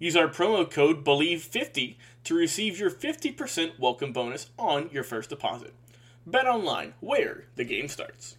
Use 0.00 0.14
our 0.14 0.28
promo 0.28 0.70
code 0.70 1.04
BELIEVE50 1.04 1.96
to 2.22 2.34
receive 2.36 2.78
your 2.78 2.90
50% 2.90 3.80
welcome 3.80 4.12
bonus 4.12 4.50
on 4.56 4.88
your 4.92 5.02
first 5.02 5.28
deposit. 5.28 5.74
Bet 6.24 6.46
online, 6.46 6.94
where 7.00 7.46
the 7.56 7.64
game 7.64 7.88
starts. 7.88 8.36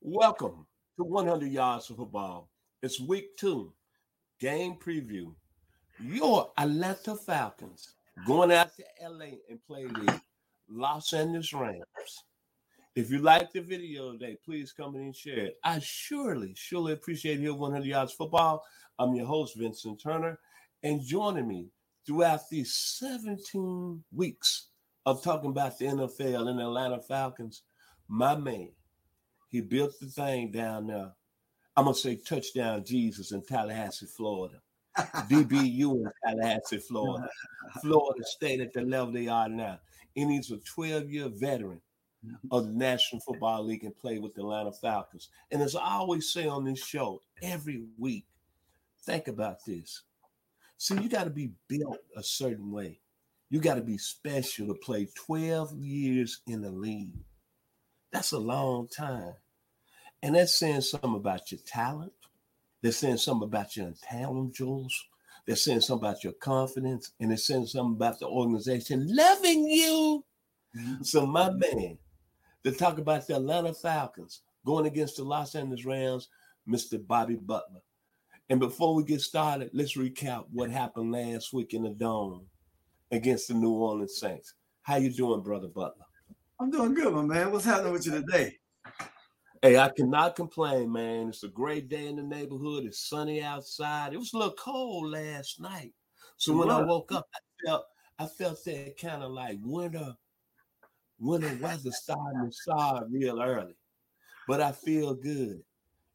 Welcome 0.00 0.66
to 0.96 1.04
100 1.04 1.52
Yards 1.52 1.88
of 1.90 1.98
Football. 1.98 2.50
It's 2.82 3.00
week 3.00 3.36
two, 3.36 3.74
game 4.40 4.74
preview. 4.74 5.34
Your 6.00 6.50
Atlanta 6.58 7.14
Falcons 7.14 7.94
going 8.26 8.50
out 8.50 8.70
to 8.76 8.84
LA 9.08 9.36
and 9.48 9.64
play 9.68 9.84
the 9.84 10.20
Los 10.68 11.12
Angeles 11.12 11.52
Rams. 11.52 12.24
If 12.96 13.10
you 13.10 13.18
like 13.18 13.52
the 13.52 13.60
video 13.60 14.12
today, 14.12 14.38
please 14.42 14.72
come 14.72 14.96
in 14.96 15.02
and 15.02 15.16
share 15.16 15.38
it. 15.38 15.58
I 15.62 15.78
surely, 15.80 16.54
surely 16.56 16.94
appreciate 16.94 17.38
your 17.38 17.54
100 17.54 17.86
Yards 17.86 18.14
Football. 18.14 18.64
I'm 18.98 19.14
your 19.14 19.26
host, 19.26 19.56
Vincent 19.56 20.00
Turner, 20.00 20.38
and 20.82 21.02
joining 21.02 21.46
me 21.46 21.68
throughout 22.06 22.48
these 22.50 22.72
17 22.72 24.02
weeks 24.12 24.68
of 25.04 25.22
talking 25.22 25.50
about 25.50 25.78
the 25.78 25.86
NFL 25.86 26.48
and 26.48 26.58
the 26.58 26.64
Atlanta 26.64 27.00
Falcons, 27.00 27.62
my 28.08 28.36
man, 28.36 28.70
he 29.48 29.60
built 29.60 29.92
the 30.00 30.06
thing 30.06 30.50
down 30.50 30.86
there. 30.86 31.12
I'm 31.76 31.84
gonna 31.84 31.94
say 31.94 32.16
touchdown 32.16 32.84
Jesus 32.84 33.32
in 33.32 33.42
Tallahassee, 33.44 34.06
Florida. 34.06 34.60
DBU 34.98 35.92
in 35.92 36.10
Tallahassee, 36.24 36.78
Florida. 36.78 37.28
Florida 37.82 38.24
State 38.24 38.60
at 38.60 38.72
the 38.72 38.80
level 38.80 39.12
they 39.12 39.28
are 39.28 39.48
now. 39.48 39.78
And 40.16 40.30
he's 40.30 40.50
a 40.50 40.56
12-year 40.56 41.28
veteran 41.34 41.82
of 42.50 42.66
the 42.66 42.72
National 42.72 43.20
Football 43.20 43.66
League 43.66 43.84
and 43.84 43.96
play 43.96 44.18
with 44.18 44.34
the 44.34 44.40
Atlanta 44.40 44.72
Falcons. 44.72 45.28
And 45.50 45.60
as 45.60 45.76
I 45.76 45.96
always 45.96 46.32
say 46.32 46.48
on 46.48 46.64
this 46.64 46.82
show, 46.82 47.20
every 47.42 47.84
week, 47.98 48.24
think 49.06 49.28
about 49.28 49.64
this. 49.64 50.02
See, 50.78 51.00
you 51.00 51.08
got 51.08 51.24
to 51.24 51.30
be 51.30 51.52
built 51.68 51.98
a 52.16 52.22
certain 52.22 52.70
way. 52.70 53.00
You 53.48 53.60
got 53.60 53.76
to 53.76 53.82
be 53.82 53.96
special 53.96 54.66
to 54.66 54.74
play 54.74 55.08
12 55.14 55.74
years 55.78 56.40
in 56.46 56.60
the 56.60 56.70
league. 56.70 57.16
That's 58.12 58.32
a 58.32 58.38
long 58.38 58.88
time. 58.88 59.34
And 60.22 60.34
that's 60.34 60.56
saying 60.56 60.80
something 60.82 61.14
about 61.14 61.52
your 61.52 61.60
talent. 61.64 62.12
They're 62.82 62.92
saying 62.92 63.18
something 63.18 63.46
about 63.46 63.76
your 63.76 63.92
intangibles. 63.92 64.92
They're 65.46 65.56
saying 65.56 65.82
something 65.82 66.08
about 66.08 66.24
your 66.24 66.32
confidence. 66.34 67.12
And 67.20 67.30
they're 67.30 67.38
saying 67.38 67.66
something 67.66 67.94
about 67.94 68.18
the 68.18 68.26
organization 68.26 69.06
loving 69.14 69.68
you. 69.68 70.24
Mm-hmm. 70.76 71.02
So, 71.02 71.26
my 71.26 71.50
man, 71.50 71.98
to 72.64 72.72
talk 72.72 72.98
about 72.98 73.26
the 73.26 73.36
Atlanta 73.36 73.72
Falcons 73.72 74.42
going 74.64 74.86
against 74.86 75.16
the 75.16 75.24
Los 75.24 75.54
Angeles 75.54 75.84
Rams, 75.84 76.28
Mr. 76.68 77.04
Bobby 77.04 77.36
Butler. 77.36 77.82
And 78.48 78.60
before 78.60 78.94
we 78.94 79.02
get 79.02 79.20
started, 79.20 79.70
let's 79.72 79.96
recap 79.96 80.44
what 80.52 80.70
happened 80.70 81.10
last 81.10 81.52
week 81.52 81.74
in 81.74 81.82
the 81.82 81.90
Dome 81.90 82.46
against 83.10 83.48
the 83.48 83.54
New 83.54 83.72
Orleans 83.72 84.18
Saints. 84.18 84.54
How 84.82 84.96
you 84.96 85.10
doing, 85.10 85.42
brother 85.42 85.66
Butler? 85.68 86.04
I'm 86.60 86.70
doing 86.70 86.94
good, 86.94 87.12
my 87.12 87.22
man. 87.22 87.50
What's 87.50 87.64
happening 87.64 87.92
with 87.92 88.06
you 88.06 88.12
today? 88.12 88.56
Hey, 89.62 89.78
I 89.78 89.90
cannot 89.96 90.36
complain, 90.36 90.92
man. 90.92 91.30
It's 91.30 91.42
a 91.42 91.48
great 91.48 91.88
day 91.88 92.06
in 92.06 92.16
the 92.16 92.22
neighborhood. 92.22 92.84
It's 92.84 93.08
sunny 93.08 93.42
outside. 93.42 94.12
It 94.12 94.18
was 94.18 94.32
a 94.32 94.38
little 94.38 94.54
cold 94.54 95.10
last 95.10 95.60
night. 95.60 95.92
So 96.36 96.56
when 96.56 96.70
I 96.70 96.82
woke 96.82 97.10
up, 97.12 97.26
I 97.34 97.38
felt 97.66 97.84
I 98.18 98.26
felt 98.26 98.64
that 98.64 98.96
kind 99.00 99.22
of 99.22 99.32
like 99.32 99.58
winter, 99.62 100.14
winter 101.18 101.58
weather 101.60 101.90
starting 101.90 102.46
to 102.46 102.52
start 102.52 103.06
real 103.10 103.42
early. 103.42 103.74
But 104.46 104.60
I 104.60 104.72
feel 104.72 105.14
good. 105.14 105.62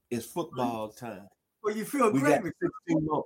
It's 0.10 0.26
football 0.26 0.90
time. 0.90 1.28
Well, 1.64 1.76
you 1.76 1.86
feel 1.86 2.12
we 2.12 2.20
great. 2.20 2.42
Got 2.42 2.54
16 2.88 3.06
more, 3.06 3.26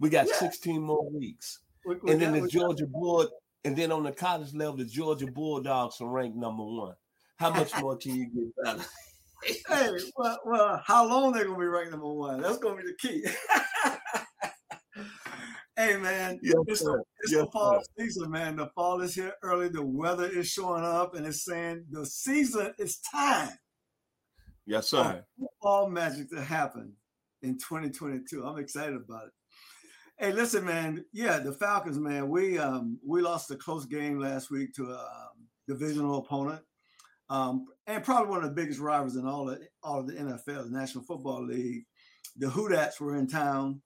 we 0.00 0.10
got 0.10 0.26
yeah. 0.28 0.34
16 0.36 0.80
more 0.80 1.10
weeks. 1.10 1.60
We, 1.84 1.96
we 2.02 2.12
and 2.12 2.20
then 2.20 2.32
the 2.32 2.48
Georgia 2.48 2.86
Bull, 2.86 3.28
and 3.64 3.76
then 3.76 3.92
on 3.92 4.04
the 4.04 4.12
college 4.12 4.54
level, 4.54 4.76
the 4.76 4.84
Georgia 4.84 5.26
Bulldogs 5.26 6.00
are 6.00 6.08
ranked 6.08 6.36
number 6.36 6.64
one. 6.64 6.94
How 7.36 7.50
much 7.50 7.72
more 7.80 7.96
can 7.96 8.14
you 8.14 8.26
get 8.26 8.64
better? 8.64 8.84
hey, 9.68 9.90
well, 10.16 10.38
well, 10.44 10.82
how 10.84 11.06
long 11.06 11.32
they're 11.32 11.44
gonna 11.44 11.58
be 11.58 11.66
ranked 11.66 11.90
number 11.90 12.12
one? 12.12 12.40
That's 12.40 12.58
gonna 12.58 12.76
be 12.76 12.88
the 12.88 12.96
key. 12.98 13.24
hey 15.76 15.96
man, 15.98 16.38
yes, 16.42 16.54
it's, 16.66 16.80
the, 16.80 17.02
it's 17.20 17.32
yes, 17.32 17.44
the 17.44 17.50
fall 17.52 17.80
sir. 17.80 18.04
season, 18.04 18.30
man. 18.30 18.56
The 18.56 18.68
fall 18.74 19.00
is 19.02 19.14
here 19.14 19.34
early. 19.42 19.68
The 19.68 19.84
weather 19.84 20.26
is 20.26 20.48
showing 20.48 20.84
up, 20.84 21.14
and 21.14 21.26
it's 21.26 21.44
saying 21.44 21.84
the 21.90 22.06
season 22.06 22.72
is 22.78 22.98
time. 22.98 23.50
Yes, 24.64 24.88
sir. 24.88 25.24
Football 25.38 25.90
magic 25.90 26.30
to 26.30 26.42
happen 26.42 26.94
in 27.46 27.58
2022. 27.58 28.44
I'm 28.44 28.58
excited 28.58 28.96
about 28.96 29.26
it. 29.26 29.32
Hey, 30.18 30.32
listen, 30.32 30.64
man. 30.64 31.04
Yeah, 31.12 31.38
the 31.38 31.52
Falcons, 31.52 31.98
man. 31.98 32.28
We 32.28 32.58
um 32.58 32.98
we 33.06 33.20
lost 33.20 33.50
a 33.50 33.56
close 33.56 33.86
game 33.86 34.18
last 34.18 34.50
week 34.50 34.72
to 34.74 34.90
a 34.90 34.94
um, 34.94 35.46
divisional 35.68 36.18
opponent, 36.18 36.62
um, 37.28 37.66
and 37.86 38.02
probably 38.02 38.30
one 38.30 38.42
of 38.42 38.48
the 38.48 38.60
biggest 38.60 38.80
rivals 38.80 39.16
in 39.16 39.26
all 39.26 39.50
of 39.50 39.58
all 39.82 40.00
of 40.00 40.06
the 40.06 40.14
NFL, 40.14 40.64
the 40.64 40.78
National 40.78 41.04
Football 41.04 41.46
League. 41.46 41.84
The 42.38 42.48
Who 42.48 42.68
Dats 42.68 43.00
were 43.00 43.16
in 43.16 43.26
town, 43.26 43.82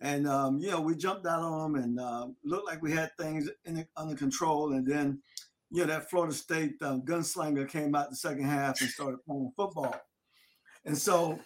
and 0.00 0.28
um, 0.28 0.58
you 0.58 0.70
know 0.70 0.80
we 0.80 0.94
jumped 0.94 1.26
out 1.26 1.40
on 1.40 1.72
them 1.72 1.82
and 1.82 1.98
uh, 2.00 2.28
looked 2.44 2.66
like 2.66 2.82
we 2.82 2.92
had 2.92 3.10
things 3.18 3.48
in, 3.64 3.86
under 3.96 4.14
control. 4.14 4.72
And 4.72 4.86
then, 4.86 5.22
you 5.70 5.80
know, 5.80 5.86
that 5.86 6.10
Florida 6.10 6.34
State 6.34 6.74
um, 6.82 7.02
gunslinger 7.02 7.68
came 7.68 7.94
out 7.94 8.10
the 8.10 8.16
second 8.16 8.44
half 8.44 8.80
and 8.80 8.90
started 8.90 9.24
playing 9.24 9.52
football. 9.56 9.98
And 10.84 10.96
so 10.96 11.38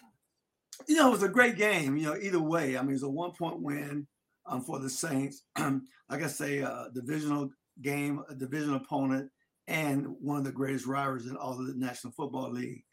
you 0.87 0.95
know, 0.95 1.07
it 1.07 1.11
was 1.11 1.23
a 1.23 1.29
great 1.29 1.57
game. 1.57 1.97
You 1.97 2.05
know, 2.05 2.17
either 2.17 2.39
way, 2.39 2.77
I 2.77 2.81
mean, 2.81 2.91
it 2.91 2.93
was 2.93 3.03
a 3.03 3.09
one 3.09 3.31
point 3.31 3.61
win 3.61 4.07
um, 4.45 4.61
for 4.61 4.79
the 4.79 4.89
Saints. 4.89 5.43
like 5.57 6.23
I 6.23 6.27
say, 6.27 6.59
a 6.59 6.87
divisional 6.93 7.49
game, 7.81 8.23
a 8.29 8.35
division 8.35 8.75
opponent, 8.75 9.29
and 9.67 10.07
one 10.21 10.37
of 10.37 10.43
the 10.43 10.51
greatest 10.51 10.85
rivals 10.85 11.27
in 11.27 11.35
all 11.35 11.59
of 11.59 11.67
the 11.67 11.73
National 11.75 12.13
Football 12.13 12.51
League. 12.51 12.83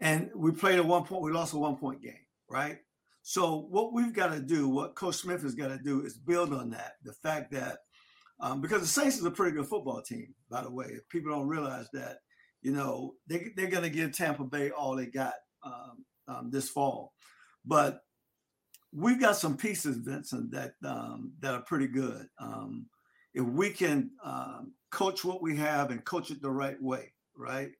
And 0.00 0.30
we 0.34 0.52
played 0.52 0.78
a 0.78 0.82
one 0.82 1.04
point, 1.04 1.22
we 1.22 1.32
lost 1.32 1.54
a 1.54 1.58
one 1.58 1.76
point 1.76 2.02
game, 2.02 2.26
right? 2.48 2.78
So 3.22 3.66
what 3.70 3.92
we've 3.92 4.12
got 4.12 4.32
to 4.32 4.40
do, 4.40 4.68
what 4.68 4.94
Coach 4.94 5.16
Smith 5.16 5.42
has 5.42 5.54
got 5.54 5.68
to 5.68 5.78
do, 5.78 6.02
is 6.04 6.14
build 6.14 6.52
on 6.52 6.70
that. 6.70 6.92
The 7.04 7.14
fact 7.14 7.52
that 7.52 7.78
um, 8.40 8.60
because 8.60 8.82
the 8.82 8.86
Saints 8.86 9.16
is 9.16 9.24
a 9.24 9.30
pretty 9.30 9.56
good 9.56 9.66
football 9.66 10.02
team, 10.02 10.34
by 10.50 10.62
the 10.62 10.70
way. 10.70 10.86
If 10.90 11.08
people 11.08 11.32
don't 11.32 11.48
realize 11.48 11.86
that, 11.92 12.18
you 12.62 12.72
know, 12.72 13.14
they, 13.26 13.52
they're 13.56 13.68
going 13.68 13.84
to 13.84 13.90
give 13.90 14.12
Tampa 14.12 14.44
Bay 14.44 14.70
all 14.70 14.96
they 14.96 15.06
got 15.06 15.34
um, 15.64 16.04
um, 16.28 16.50
this 16.50 16.68
fall. 16.68 17.12
But 17.64 18.00
we've 18.92 19.20
got 19.20 19.36
some 19.36 19.56
pieces, 19.56 19.98
Vincent, 19.98 20.52
that 20.52 20.74
um, 20.84 21.32
that 21.40 21.54
are 21.54 21.62
pretty 21.62 21.88
good. 21.88 22.26
Um, 22.38 22.86
if 23.34 23.44
we 23.44 23.70
can 23.70 24.10
um, 24.24 24.72
coach 24.90 25.24
what 25.24 25.42
we 25.42 25.56
have 25.56 25.90
and 25.90 26.04
coach 26.04 26.30
it 26.30 26.40
the 26.40 26.50
right 26.50 26.80
way, 26.80 27.12
right? 27.36 27.70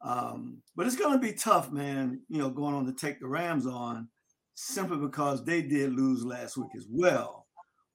Um, 0.00 0.62
but 0.76 0.86
it's 0.86 0.96
going 0.96 1.12
to 1.12 1.18
be 1.18 1.32
tough, 1.32 1.70
man. 1.72 2.20
You 2.28 2.38
know, 2.38 2.50
going 2.50 2.74
on 2.74 2.86
to 2.86 2.92
take 2.92 3.20
the 3.20 3.28
Rams 3.28 3.66
on 3.66 4.08
simply 4.54 4.98
because 4.98 5.44
they 5.44 5.62
did 5.62 5.92
lose 5.92 6.24
last 6.24 6.56
week 6.56 6.70
as 6.76 6.86
well. 6.88 7.46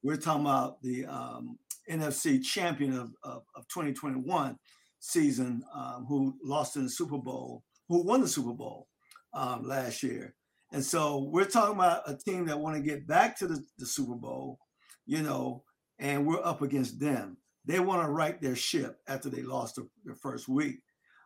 We're 0.04 0.18
talking 0.18 0.42
about 0.42 0.82
the 0.82 1.06
um, 1.06 1.58
NFC 1.90 2.44
champion 2.44 2.94
of, 2.94 3.12
of, 3.24 3.44
of 3.56 3.68
2021 3.68 4.58
season, 5.00 5.64
um, 5.74 6.06
who 6.08 6.36
lost 6.44 6.76
in 6.76 6.84
the 6.84 6.90
Super 6.90 7.18
Bowl, 7.18 7.64
who 7.88 8.04
won 8.04 8.22
the 8.22 8.28
Super 8.28 8.54
Bowl 8.54 8.88
um, 9.38 9.64
last 9.64 10.04
year. 10.04 10.34
And 10.72 10.84
so 10.84 11.30
we're 11.32 11.46
talking 11.46 11.76
about 11.76 12.10
a 12.10 12.18
team 12.18 12.46
that 12.48 12.60
want 12.60 12.76
to 12.76 12.82
get 12.82 13.08
back 13.08 13.38
to 13.40 13.48
the, 13.48 13.64
the 13.78 13.86
Super 13.86 14.16
Bowl, 14.16 14.60
you 15.06 15.22
know, 15.22 15.64
and 16.00 16.26
we're 16.26 16.44
up 16.44 16.62
against 16.62 17.00
them. 17.00 17.38
They 17.64 17.80
want 17.80 18.04
to 18.04 18.10
right 18.10 18.42
their 18.42 18.56
ship 18.56 18.98
after 19.08 19.30
they 19.30 19.44
lost 19.44 19.76
the, 19.76 19.88
the 20.06 20.16
first 20.16 20.48
week. 20.48 20.80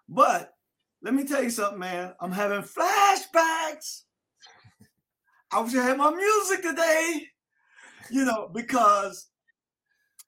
But 0.07 0.53
let 1.01 1.13
me 1.13 1.23
tell 1.23 1.43
you 1.43 1.49
something, 1.49 1.79
man. 1.79 2.13
I'm 2.19 2.31
having 2.31 2.61
flashbacks. 2.61 4.01
I 5.51 5.59
wish 5.61 5.75
I 5.75 5.83
had 5.83 5.97
my 5.97 6.11
music 6.11 6.61
today, 6.61 7.23
you 8.09 8.25
know, 8.25 8.49
because, 8.53 9.27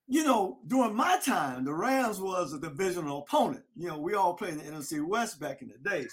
you 0.08 0.24
know, 0.24 0.60
during 0.68 0.96
my 0.96 1.20
time, 1.24 1.66
the 1.66 1.74
Rams 1.74 2.20
was 2.20 2.54
a 2.54 2.60
divisional 2.60 3.20
opponent. 3.20 3.64
You 3.76 3.90
know, 3.90 4.00
we 4.00 4.16
all 4.16 4.34
played 4.34 4.54
in 4.54 4.58
the 4.58 4.64
NFC 4.64 5.06
West 5.06 5.40
back 5.40 5.62
in 5.62 5.70
the 5.70 5.90
day. 5.90 6.08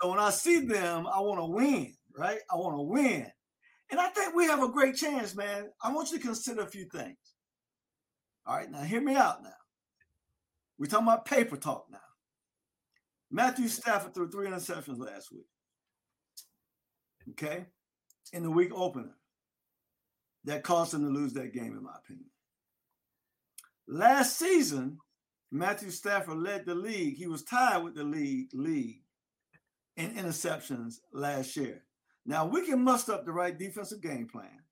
So 0.00 0.10
when 0.10 0.18
I 0.18 0.30
see 0.30 0.60
them, 0.60 1.06
I 1.06 1.20
want 1.20 1.40
to 1.40 1.46
win, 1.46 1.94
right? 2.16 2.38
I 2.50 2.56
want 2.56 2.76
to 2.76 2.82
win. 2.82 3.26
And 3.90 3.98
I 3.98 4.08
think 4.08 4.34
we 4.34 4.46
have 4.46 4.62
a 4.62 4.68
great 4.68 4.96
chance, 4.96 5.34
man. 5.34 5.70
I 5.82 5.92
want 5.92 6.10
you 6.10 6.18
to 6.18 6.24
consider 6.24 6.62
a 6.62 6.70
few 6.70 6.86
things. 6.86 7.16
All 8.46 8.56
right, 8.56 8.70
now 8.70 8.82
hear 8.82 9.00
me 9.00 9.14
out 9.14 9.42
now. 9.42 9.50
We're 10.78 10.86
talking 10.86 11.06
about 11.06 11.24
paper 11.24 11.56
talk 11.56 11.86
now. 11.90 11.98
Matthew 13.30 13.68
Stafford 13.68 14.14
threw 14.14 14.30
three 14.30 14.46
interceptions 14.46 14.98
last 14.98 15.32
week. 15.32 15.46
Okay. 17.30 17.66
In 18.32 18.42
the 18.42 18.50
week 18.50 18.70
opener. 18.74 19.14
That 20.44 20.62
caused 20.62 20.94
him 20.94 21.02
to 21.02 21.08
lose 21.08 21.34
that 21.34 21.52
game, 21.52 21.76
in 21.76 21.82
my 21.82 21.96
opinion. 21.98 22.30
Last 23.86 24.38
season, 24.38 24.98
Matthew 25.50 25.90
Stafford 25.90 26.38
led 26.38 26.64
the 26.64 26.74
league. 26.74 27.16
He 27.16 27.26
was 27.26 27.42
tied 27.42 27.82
with 27.82 27.94
the 27.94 28.04
league 28.04 28.48
league 28.54 29.02
in 29.98 30.14
interceptions 30.14 31.00
last 31.12 31.56
year. 31.56 31.84
Now 32.24 32.46
we 32.46 32.66
can 32.66 32.82
muster 32.82 33.12
up 33.12 33.24
the 33.24 33.32
right 33.32 33.58
defensive 33.58 34.00
game 34.00 34.26
plan. 34.26 34.62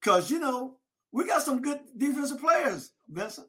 Because 0.00 0.30
you 0.30 0.40
know, 0.40 0.78
we 1.12 1.26
got 1.26 1.42
some 1.42 1.62
good 1.62 1.80
defensive 1.96 2.40
players, 2.40 2.92
Vincent 3.08 3.46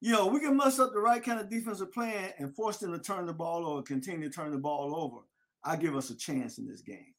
you 0.00 0.12
know, 0.12 0.26
we 0.26 0.40
can 0.40 0.56
mess 0.56 0.78
up 0.78 0.92
the 0.92 1.00
right 1.00 1.22
kind 1.22 1.40
of 1.40 1.48
defensive 1.48 1.92
plan 1.92 2.30
and 2.38 2.54
force 2.54 2.78
them 2.78 2.92
to 2.92 2.98
turn 2.98 3.26
the 3.26 3.32
ball 3.32 3.66
over, 3.66 3.82
continue 3.82 4.28
to 4.28 4.34
turn 4.34 4.52
the 4.52 4.58
ball 4.58 4.94
over. 4.94 5.24
I 5.64 5.76
give 5.76 5.96
us 5.96 6.10
a 6.10 6.16
chance 6.16 6.58
in 6.58 6.66
this 6.68 6.82
game. 6.82 7.14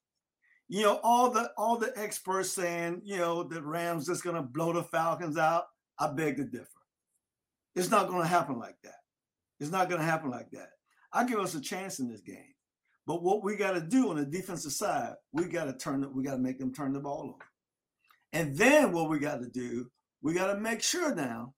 You 0.69 0.83
know, 0.83 0.99
all 1.01 1.29
the 1.29 1.51
all 1.57 1.77
the 1.77 1.91
experts 1.95 2.51
saying, 2.51 3.01
you 3.03 3.17
know, 3.17 3.43
the 3.43 3.61
Rams 3.61 4.05
just 4.05 4.23
gonna 4.23 4.43
blow 4.43 4.73
the 4.73 4.83
Falcons 4.83 5.37
out. 5.37 5.65
I 5.97 6.07
beg 6.07 6.37
to 6.37 6.43
differ. 6.43 6.67
It's 7.75 7.89
not 7.89 8.09
gonna 8.09 8.27
happen 8.27 8.59
like 8.59 8.75
that. 8.83 9.01
It's 9.59 9.71
not 9.71 9.89
gonna 9.89 10.03
happen 10.03 10.29
like 10.29 10.51
that. 10.51 10.69
I 11.13 11.25
give 11.25 11.39
us 11.39 11.55
a 11.55 11.61
chance 11.61 11.99
in 11.99 12.09
this 12.09 12.21
game. 12.21 12.53
But 13.05 13.23
what 13.23 13.43
we 13.43 13.55
got 13.55 13.71
to 13.71 13.81
do 13.81 14.09
on 14.09 14.17
the 14.17 14.25
defensive 14.25 14.73
side, 14.73 15.13
we 15.31 15.45
got 15.45 15.65
to 15.65 15.73
turn 15.73 16.05
we 16.13 16.23
got 16.23 16.33
to 16.33 16.37
make 16.39 16.59
them 16.59 16.73
turn 16.73 16.93
the 16.93 16.99
ball 16.99 17.33
over. 17.35 17.45
And 18.33 18.57
then 18.57 18.91
what 18.91 19.09
we 19.09 19.19
got 19.19 19.39
to 19.39 19.49
do, 19.49 19.89
we 20.21 20.33
got 20.33 20.53
to 20.53 20.59
make 20.59 20.83
sure 20.83 21.15
now 21.15 21.53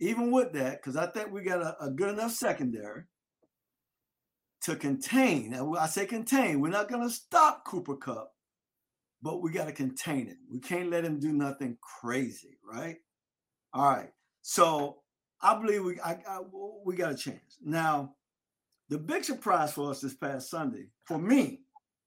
even 0.00 0.30
with 0.30 0.52
that, 0.54 0.80
because 0.80 0.96
I 0.96 1.06
think 1.06 1.30
we 1.30 1.42
got 1.42 1.60
a, 1.60 1.84
a, 1.84 1.90
good 1.90 2.08
enough 2.08 2.32
secondary 2.32 3.04
to 4.62 4.74
contain. 4.74 5.52
And 5.52 5.76
I 5.76 5.86
say 5.86 6.06
contain. 6.06 6.60
We're 6.60 6.70
not 6.70 6.88
going 6.88 7.06
to 7.06 7.14
stop 7.14 7.64
Cooper 7.66 7.96
Kupp, 7.96 8.32
but 9.22 9.42
we 9.42 9.52
got 9.52 9.66
to 9.66 9.72
contain 9.72 10.28
it. 10.28 10.38
We 10.50 10.58
can't 10.58 10.90
let 10.90 11.04
him 11.04 11.20
do 11.20 11.32
nothing 11.32 11.76
crazy, 12.00 12.58
right? 12.64 12.96
All 13.74 13.90
right. 13.90 14.10
So 14.40 15.02
I 15.42 15.58
believe 15.60 15.84
we 15.84 16.00
I, 16.00 16.18
I, 16.26 16.40
we 16.84 16.96
got 16.96 17.12
a 17.12 17.16
chance. 17.16 17.58
Now, 17.62 18.14
the 18.90 18.98
big 18.98 19.24
surprise 19.24 19.72
for 19.72 19.90
us 19.90 20.02
this 20.02 20.14
past 20.14 20.50
Sunday, 20.50 20.88
for 21.04 21.18
me, 21.18 21.60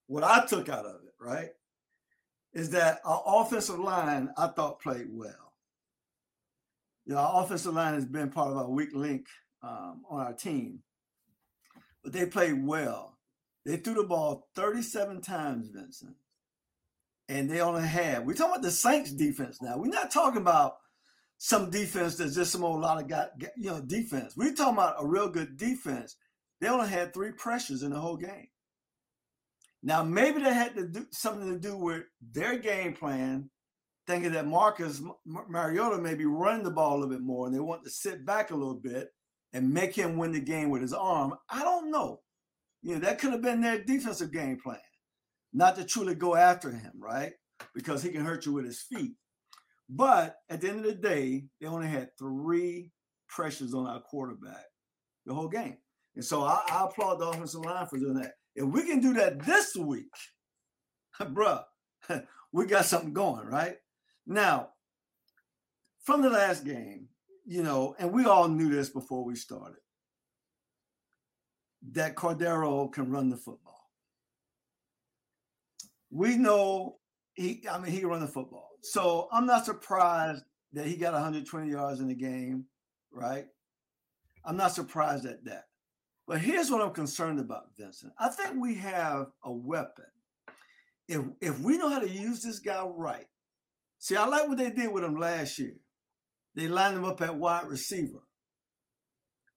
what 0.06 0.24
I 0.24 0.46
took 0.46 0.70
out 0.70 0.86
of 0.86 0.98
it, 1.06 1.14
right, 1.20 1.50
is 2.54 2.70
that 2.70 3.00
our 3.04 3.24
offensive 3.26 3.80
line 3.80 4.30
I 4.38 4.48
thought 4.48 4.82
played 4.82 5.08
well 5.10 5.44
you 7.06 7.14
know, 7.14 7.20
our 7.20 7.44
offensive 7.44 7.74
line 7.74 7.96
has 7.96 8.06
been 8.06 8.30
part 8.30 8.52
of 8.52 8.58
our 8.58 8.70
weak 8.70 8.90
link 8.94 9.28
um, 9.62 10.04
on 10.10 10.22
our 10.22 10.34
team, 10.34 10.80
but 12.04 12.14
they 12.14 12.26
played 12.26 12.66
well. 12.66 13.18
They 13.66 13.78
threw 13.78 13.96
the 13.96 14.04
ball 14.04 14.48
37 14.56 15.22
times, 15.22 15.70
Vincent, 15.70 16.16
and 17.30 17.50
they 17.50 17.62
only 17.62 17.88
had. 17.88 18.26
We're 18.26 18.34
talking 18.34 18.54
about 18.54 18.62
the 18.62 18.72
Saints 18.72 19.12
defense 19.12 19.62
now. 19.62 19.78
We're 19.78 19.88
not 19.88 20.12
talking 20.12 20.42
about 20.42 20.78
some 21.38 21.70
defense 21.70 22.16
that's 22.16 22.36
just 22.36 22.52
some 22.52 22.64
old 22.64 22.82
lot 22.82 23.02
of 23.02 23.08
got 23.08 23.32
you 23.58 23.70
know 23.70 23.82
defense. 23.82 24.36
We're 24.36 24.54
talking 24.54 24.74
about 24.76 24.96
a 25.00 25.06
real 25.06 25.30
good 25.30 25.58
defense. 25.58 26.16
They 26.64 26.70
only 26.70 26.88
had 26.88 27.14
three 27.14 27.34
pressures 27.34 27.84
in 27.84 27.92
the 27.92 28.00
whole 28.00 28.16
game. 28.16 28.48
Now 29.84 30.02
maybe 30.02 30.42
they 30.42 30.54
had 30.54 30.76
to 30.76 30.88
do 30.88 31.06
something 31.12 31.50
to 31.50 31.60
do 31.60 31.76
with 31.76 32.04
their 32.32 32.58
game 32.58 32.94
plan 32.94 33.50
thinking 34.08 34.32
that 34.32 34.48
Marcus 34.48 35.02
Mariota 35.26 35.98
may 35.98 36.16
be 36.16 36.24
running 36.24 36.64
the 36.64 36.72
ball 36.72 36.94
a 36.94 37.00
little 37.00 37.10
bit 37.10 37.22
more 37.22 37.46
and 37.46 37.54
they 37.54 37.60
want 37.60 37.84
to 37.84 37.90
sit 37.90 38.26
back 38.26 38.52
a 38.52 38.56
little 38.56 38.80
bit 38.82 39.10
and 39.52 39.74
make 39.74 39.94
him 39.94 40.16
win 40.16 40.32
the 40.32 40.40
game 40.40 40.70
with 40.70 40.82
his 40.82 40.94
arm. 40.94 41.34
I 41.50 41.64
don't 41.64 41.92
know. 41.92 42.22
You 42.82 42.94
know, 42.94 43.00
that 43.02 43.20
could 43.20 43.34
have 43.34 43.42
been 43.42 43.60
their 43.60 43.84
defensive 43.84 44.32
game 44.32 44.58
plan, 44.58 44.80
not 45.52 45.76
to 45.76 45.84
truly 45.84 46.16
go 46.16 46.34
after 46.34 46.72
him, 46.72 46.94
right? 46.98 47.34
Because 47.76 48.02
he 48.02 48.10
can 48.10 48.24
hurt 48.24 48.46
you 48.46 48.54
with 48.54 48.64
his 48.64 48.80
feet. 48.80 49.16
But 49.90 50.38
at 50.50 50.62
the 50.62 50.70
end 50.70 50.80
of 50.80 50.86
the 50.86 50.96
day, 50.96 51.44
they 51.60 51.68
only 51.68 51.88
had 51.88 52.12
three 52.18 52.94
pressures 53.28 53.74
on 53.74 53.86
our 53.86 54.00
quarterback 54.00 54.64
the 55.26 55.34
whole 55.34 55.50
game. 55.50 55.76
And 56.16 56.24
so 56.24 56.44
I, 56.44 56.62
I 56.70 56.86
applaud 56.86 57.20
the 57.20 57.28
offensive 57.28 57.62
line 57.62 57.88
for 57.88 57.98
doing 57.98 58.16
that. 58.16 58.34
If 58.56 58.66
we 58.66 58.86
can 58.86 59.00
do 59.00 59.14
that 59.16 59.44
this 59.46 59.76
week, 59.76 60.06
bruh, 61.22 61.64
we 62.52 62.66
got 62.66 62.86
something 62.86 63.14
going, 63.14 63.46
right? 63.46 63.76
Now, 64.28 64.70
from 66.04 66.22
the 66.22 66.30
last 66.30 66.66
game, 66.66 67.08
you 67.46 67.64
know, 67.64 67.96
and 68.00 68.12
we 68.12 68.26
all 68.26 68.48
knew 68.48 68.70
this 68.70 68.90
before 68.90 69.24
we 69.24 69.36
started, 69.36 69.78
that 71.92 72.16
Cordarrelle 72.16 72.92
can 72.92 73.12
run 73.12 73.30
the 73.30 73.38
football. 73.38 73.90
We 76.10 76.38
know 76.38 76.98
he, 77.34 77.64
I 77.70 77.80
mean, 77.80 77.92
he 77.92 78.00
can 78.00 78.10
run 78.10 78.22
the 78.22 78.28
football. 78.28 78.70
So 78.84 79.28
I'm 79.32 79.46
not 79.46 79.66
surprised 79.66 80.44
that 80.74 80.86
he 80.86 80.96
got 80.96 81.14
120 81.14 81.70
yards 81.70 82.00
in 82.00 82.08
the 82.08 82.16
game, 82.16 82.66
right? 83.12 83.46
I'm 84.46 84.58
not 84.58 84.74
surprised 84.74 85.26
at 85.26 85.44
that. 85.46 85.66
But 86.28 86.40
here's 86.40 86.72
what 86.72 86.82
I'm 86.82 86.94
concerned 86.94 87.40
about, 87.40 87.76
Vincent. 87.78 88.14
I 88.18 88.30
think 88.30 88.56
we 88.62 88.76
have 88.76 89.28
a 89.44 89.52
weapon. 89.52 90.06
If 91.08 91.22
if 91.42 91.60
we 91.60 91.78
know 91.78 91.90
how 91.90 92.00
to 92.00 92.10
use 92.10 92.42
this 92.42 92.60
guy 92.60 92.82
right, 92.86 93.28
See, 94.04 94.18
I 94.18 94.26
like 94.26 94.50
what 94.50 94.58
they 94.58 94.70
did 94.70 94.92
with 94.92 95.06
him 95.06 95.18
last 95.18 95.58
year. 95.58 95.76
They 96.56 96.68
lined 96.68 96.98
him 96.98 97.06
up 97.06 97.22
at 97.22 97.38
wide 97.38 97.68
receiver. 97.70 98.20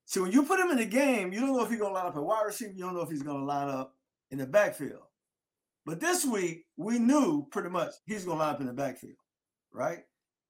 See, 0.05 0.21
when 0.21 0.31
you 0.31 0.45
put 0.45 0.61
him 0.61 0.71
in 0.71 0.77
the 0.77 0.85
game, 0.85 1.33
you 1.33 1.41
don't 1.41 1.53
know 1.53 1.65
if 1.65 1.69
he's 1.69 1.81
to 1.81 1.89
line 1.89 2.07
up 2.07 2.15
at 2.15 2.23
wide 2.23 2.45
receiver. 2.47 2.71
You 2.73 2.85
don't 2.85 2.95
know 2.95 3.01
if 3.01 3.11
he's 3.11 3.25
to 3.25 3.35
line 3.35 3.71
up 3.71 3.97
in 4.31 4.39
the 4.39 4.47
backfield. 4.47 5.03
But 5.85 5.99
this 5.99 6.25
week, 6.25 6.67
we 6.77 7.01
knew 7.01 7.49
pretty 7.51 7.71
much 7.71 7.91
he's 8.05 8.23
to 8.23 8.35
line 8.35 8.55
up 8.55 8.61
in 8.61 8.69
the 8.69 8.73
backfield, 8.73 9.17
right? 9.73 10.05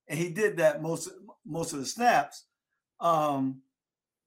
And 0.09 0.19
he 0.19 0.29
did 0.29 0.59
that 0.59 0.83
most 0.83 1.09
most 1.47 1.73
of 1.73 1.79
the 1.79 1.87
snaps. 1.87 2.45
Um, 3.01 3.63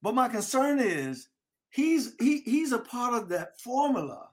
but 0.02 0.16
my 0.16 0.30
concern 0.30 0.80
is 0.80 1.30
he's 1.70 2.14
he 2.20 2.42
he's 2.42 2.72
a 2.72 2.80
part 2.80 3.14
of 3.14 3.30
that 3.30 3.60
formula 3.60 4.30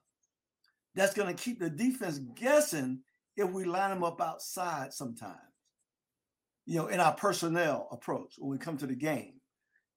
that's 0.95 1.15
going 1.15 1.35
to 1.35 1.43
keep 1.43 1.61
the 1.61 1.71
defense 1.71 2.19
guessing 2.35 3.01
if 3.37 3.51
we 3.51 3.65
line 3.65 3.91
them 3.91 4.03
up 4.03 4.21
outside 4.21 4.95
sometimes, 4.95 5.37
you 6.65 6.77
know, 6.77 6.87
in 6.87 7.01
our 7.01 7.13
personnel 7.13 7.89
approach 7.93 8.35
when 8.39 8.51
we 8.51 8.59
come 8.59 8.79
to 8.79 8.87
the 8.87 8.95
game. 8.95 9.35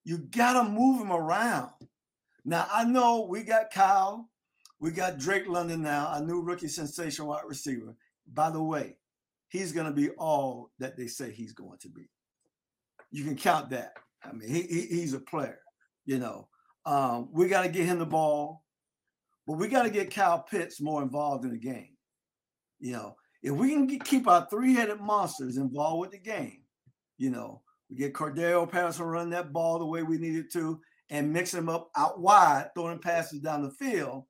You 0.04 0.18
got 0.18 0.62
to 0.62 0.68
move 0.68 0.98
them 0.98 1.12
around. 1.12 1.70
Now, 2.44 2.66
I 2.72 2.84
know 2.84 3.26
we 3.28 3.42
got 3.42 3.70
Kyle, 3.70 4.28
we 4.78 4.90
got 4.90 5.18
Drake 5.18 5.46
London 5.46 5.82
now, 5.82 6.12
a 6.14 6.22
new 6.22 6.40
rookie 6.40 6.68
sensation 6.68 7.26
wide 7.26 7.42
receiver. 7.46 7.94
By 8.32 8.50
the 8.50 8.62
way, 8.62 8.96
he's 9.48 9.72
going 9.72 9.86
to 9.86 9.92
be 9.92 10.10
all 10.10 10.70
that 10.78 10.96
they 10.96 11.06
say 11.06 11.30
he's 11.30 11.52
going 11.52 11.78
to 11.80 11.88
be. 11.88 12.08
You 13.10 13.24
can 13.24 13.36
count 13.36 13.70
that. 13.70 13.94
I 14.22 14.32
mean, 14.32 14.48
he, 14.48 14.62
he 14.62 14.86
he's 14.86 15.14
a 15.14 15.20
player, 15.20 15.60
you 16.04 16.18
know. 16.18 16.48
Um, 16.86 17.28
we 17.32 17.48
got 17.48 17.62
to 17.62 17.68
get 17.68 17.86
him 17.86 17.98
the 17.98 18.06
ball, 18.06 18.64
but 19.46 19.54
we 19.54 19.68
got 19.68 19.82
to 19.82 19.90
get 19.90 20.14
Kyle 20.14 20.40
Pitts 20.42 20.80
more 20.80 21.02
involved 21.02 21.44
in 21.44 21.50
the 21.50 21.58
game. 21.58 21.96
You 22.78 22.92
know, 22.92 23.16
if 23.42 23.52
we 23.52 23.70
can 23.70 23.86
get, 23.86 24.04
keep 24.04 24.26
our 24.26 24.46
three-headed 24.50 25.00
monsters 25.00 25.56
involved 25.56 26.00
with 26.00 26.10
the 26.12 26.18
game, 26.18 26.62
you 27.18 27.30
know, 27.30 27.62
we 27.90 27.96
get 27.96 28.14
Cordarrelle 28.14 28.70
Patterson 28.70 29.04
running 29.06 29.30
that 29.30 29.52
ball 29.52 29.78
the 29.78 29.86
way 29.86 30.02
we 30.02 30.16
needed 30.18 30.50
to 30.52 30.80
and 31.10 31.32
mix 31.32 31.50
them 31.50 31.68
up 31.68 31.90
out 31.96 32.20
wide, 32.20 32.70
throwing 32.74 33.00
passes 33.00 33.40
down 33.40 33.62
the 33.62 33.70
field, 33.72 34.24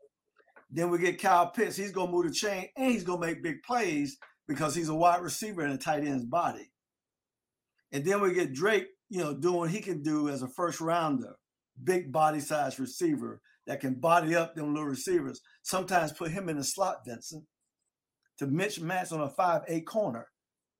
Then 0.70 0.90
we 0.90 0.98
get 0.98 1.20
Kyle 1.20 1.50
Pitts. 1.50 1.76
He's 1.76 1.90
gonna 1.92 2.10
move 2.12 2.26
the 2.26 2.32
chain 2.32 2.68
and 2.76 2.92
he's 2.92 3.04
gonna 3.04 3.26
make 3.26 3.42
big 3.42 3.62
plays 3.62 4.16
because 4.46 4.74
he's 4.74 4.88
a 4.88 4.94
wide 4.94 5.22
receiver 5.22 5.64
in 5.64 5.72
a 5.72 5.78
tight 5.78 6.04
end's 6.04 6.24
body. 6.24 6.70
And 7.92 8.04
then 8.04 8.20
we 8.20 8.32
get 8.32 8.52
Drake, 8.54 8.86
you 9.08 9.20
know, 9.20 9.34
doing 9.34 9.56
what 9.56 9.70
he 9.70 9.80
can 9.80 10.02
do 10.02 10.28
as 10.28 10.42
a 10.42 10.48
first 10.48 10.80
rounder, 10.80 11.34
big 11.84 12.12
body 12.12 12.40
size 12.40 12.78
receiver 12.78 13.40
that 13.66 13.80
can 13.80 13.94
body 13.94 14.34
up 14.34 14.54
them 14.54 14.74
little 14.74 14.88
receivers. 14.88 15.40
Sometimes 15.62 16.12
put 16.12 16.30
him 16.30 16.48
in 16.48 16.56
the 16.56 16.64
slot, 16.64 17.02
Vincent, 17.06 17.44
to 18.38 18.46
Mitch 18.46 18.80
Match 18.80 19.12
on 19.12 19.20
a 19.20 19.28
5-8 19.28 19.84
corner. 19.84 20.26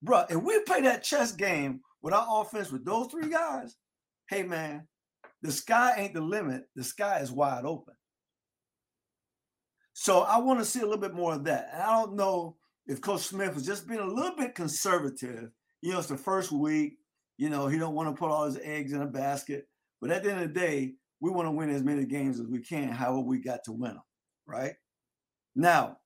Bruh, 0.04 0.30
if 0.30 0.42
we 0.42 0.60
play 0.64 0.80
that 0.82 1.04
chess 1.04 1.32
game 1.32 1.80
with 2.02 2.14
our 2.14 2.42
offense 2.42 2.72
with 2.72 2.84
those 2.84 3.08
three 3.10 3.28
guys, 3.28 3.76
hey 4.28 4.42
man, 4.42 4.86
the 5.42 5.52
sky 5.52 5.94
ain't 5.96 6.14
the 6.14 6.20
limit. 6.20 6.64
The 6.74 6.84
sky 6.84 7.18
is 7.20 7.30
wide 7.30 7.64
open. 7.64 7.94
So 9.92 10.20
I 10.20 10.38
want 10.38 10.58
to 10.60 10.64
see 10.64 10.80
a 10.80 10.84
little 10.84 11.00
bit 11.00 11.14
more 11.14 11.34
of 11.34 11.44
that. 11.44 11.70
And 11.72 11.82
I 11.82 12.00
don't 12.00 12.16
know 12.16 12.56
if 12.86 13.00
Coach 13.00 13.22
Smith 13.22 13.54
was 13.54 13.66
just 13.66 13.86
being 13.86 14.00
a 14.00 14.06
little 14.06 14.36
bit 14.36 14.54
conservative. 14.54 15.50
You 15.82 15.92
know, 15.92 15.98
it's 15.98 16.08
the 16.08 16.16
first 16.16 16.52
week. 16.52 16.96
You 17.36 17.50
know, 17.50 17.68
he 17.68 17.78
don't 17.78 17.94
want 17.94 18.08
to 18.08 18.18
put 18.18 18.30
all 18.30 18.44
his 18.44 18.58
eggs 18.62 18.92
in 18.92 19.02
a 19.02 19.06
basket. 19.06 19.66
But 20.00 20.10
at 20.10 20.22
the 20.22 20.30
end 20.30 20.42
of 20.42 20.52
the 20.52 20.60
day, 20.60 20.94
we 21.20 21.30
want 21.30 21.46
to 21.46 21.52
win 21.52 21.70
as 21.70 21.82
many 21.82 22.04
games 22.06 22.40
as 22.40 22.46
we 22.46 22.60
can, 22.60 22.88
however 22.88 23.20
we 23.20 23.38
got 23.38 23.64
to 23.64 23.72
win 23.72 23.92
them, 23.92 24.02
right? 24.46 24.74
Now, 25.54 25.98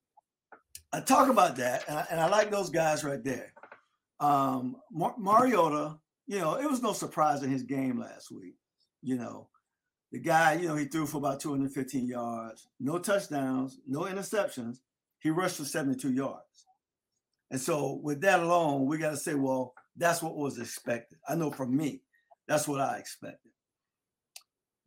I 0.91 1.01
talk 1.01 1.29
about 1.29 1.55
that, 1.57 1.83
and 1.87 1.97
I, 1.97 2.05
and 2.11 2.19
I 2.19 2.27
like 2.27 2.51
those 2.51 2.69
guys 2.69 3.03
right 3.03 3.23
there. 3.23 3.53
Um, 4.19 4.77
Mar- 4.91 5.15
Mariota, 5.17 5.97
you 6.27 6.39
know, 6.39 6.55
it 6.55 6.69
was 6.69 6.81
no 6.81 6.93
surprise 6.93 7.43
in 7.43 7.51
his 7.51 7.63
game 7.63 7.99
last 7.99 8.31
week. 8.31 8.55
You 9.01 9.17
know, 9.17 9.49
the 10.11 10.19
guy, 10.19 10.53
you 10.53 10.67
know, 10.67 10.75
he 10.75 10.85
threw 10.85 11.05
for 11.05 11.17
about 11.17 11.39
215 11.39 12.07
yards, 12.07 12.67
no 12.79 12.97
touchdowns, 12.97 13.79
no 13.87 14.01
interceptions. 14.01 14.77
He 15.19 15.29
rushed 15.29 15.57
for 15.57 15.65
72 15.65 16.11
yards. 16.11 16.65
And 17.51 17.59
so, 17.59 17.99
with 18.01 18.21
that 18.21 18.39
alone, 18.39 18.85
we 18.85 18.97
got 18.97 19.11
to 19.11 19.17
say, 19.17 19.35
well, 19.35 19.73
that's 19.95 20.21
what 20.21 20.35
was 20.35 20.57
expected. 20.57 21.19
I 21.27 21.35
know 21.35 21.51
for 21.51 21.67
me, 21.67 22.01
that's 22.47 22.67
what 22.67 22.81
I 22.81 22.97
expected. 22.97 23.51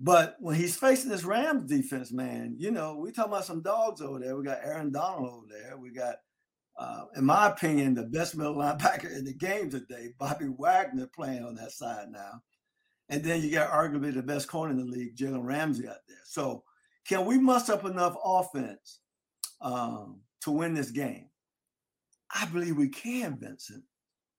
But 0.00 0.36
when 0.38 0.54
he's 0.54 0.76
facing 0.76 1.10
this 1.10 1.24
Rams 1.24 1.64
defense, 1.64 2.12
man, 2.12 2.54
you 2.58 2.70
know, 2.70 2.96
we 2.96 3.10
talking 3.10 3.32
about 3.32 3.44
some 3.44 3.62
dogs 3.62 4.00
over 4.00 4.20
there. 4.20 4.36
We 4.36 4.44
got 4.44 4.60
Aaron 4.62 4.92
Donald 4.92 5.28
over 5.28 5.46
there. 5.50 5.76
We 5.76 5.90
got, 5.90 6.16
uh, 6.78 7.06
in 7.16 7.24
my 7.24 7.48
opinion, 7.48 7.94
the 7.94 8.04
best 8.04 8.36
middle 8.36 8.54
linebacker 8.54 9.10
in 9.16 9.24
the 9.24 9.34
game 9.34 9.70
today, 9.70 10.10
Bobby 10.18 10.46
Wagner, 10.56 11.08
playing 11.08 11.44
on 11.44 11.56
that 11.56 11.72
side 11.72 12.10
now. 12.10 12.42
And 13.08 13.24
then 13.24 13.42
you 13.42 13.50
got 13.50 13.70
arguably 13.70 14.14
the 14.14 14.22
best 14.22 14.48
corner 14.48 14.70
in 14.70 14.78
the 14.78 14.84
league, 14.84 15.16
Jalen 15.16 15.44
Ramsey, 15.44 15.88
out 15.88 15.96
there. 16.06 16.18
So, 16.24 16.62
can 17.06 17.24
we 17.24 17.38
muster 17.38 17.72
up 17.72 17.86
enough 17.86 18.14
offense 18.22 19.00
um, 19.62 20.20
to 20.42 20.50
win 20.50 20.74
this 20.74 20.90
game? 20.90 21.30
I 22.32 22.44
believe 22.46 22.76
we 22.76 22.90
can, 22.90 23.38
Vincent, 23.38 23.82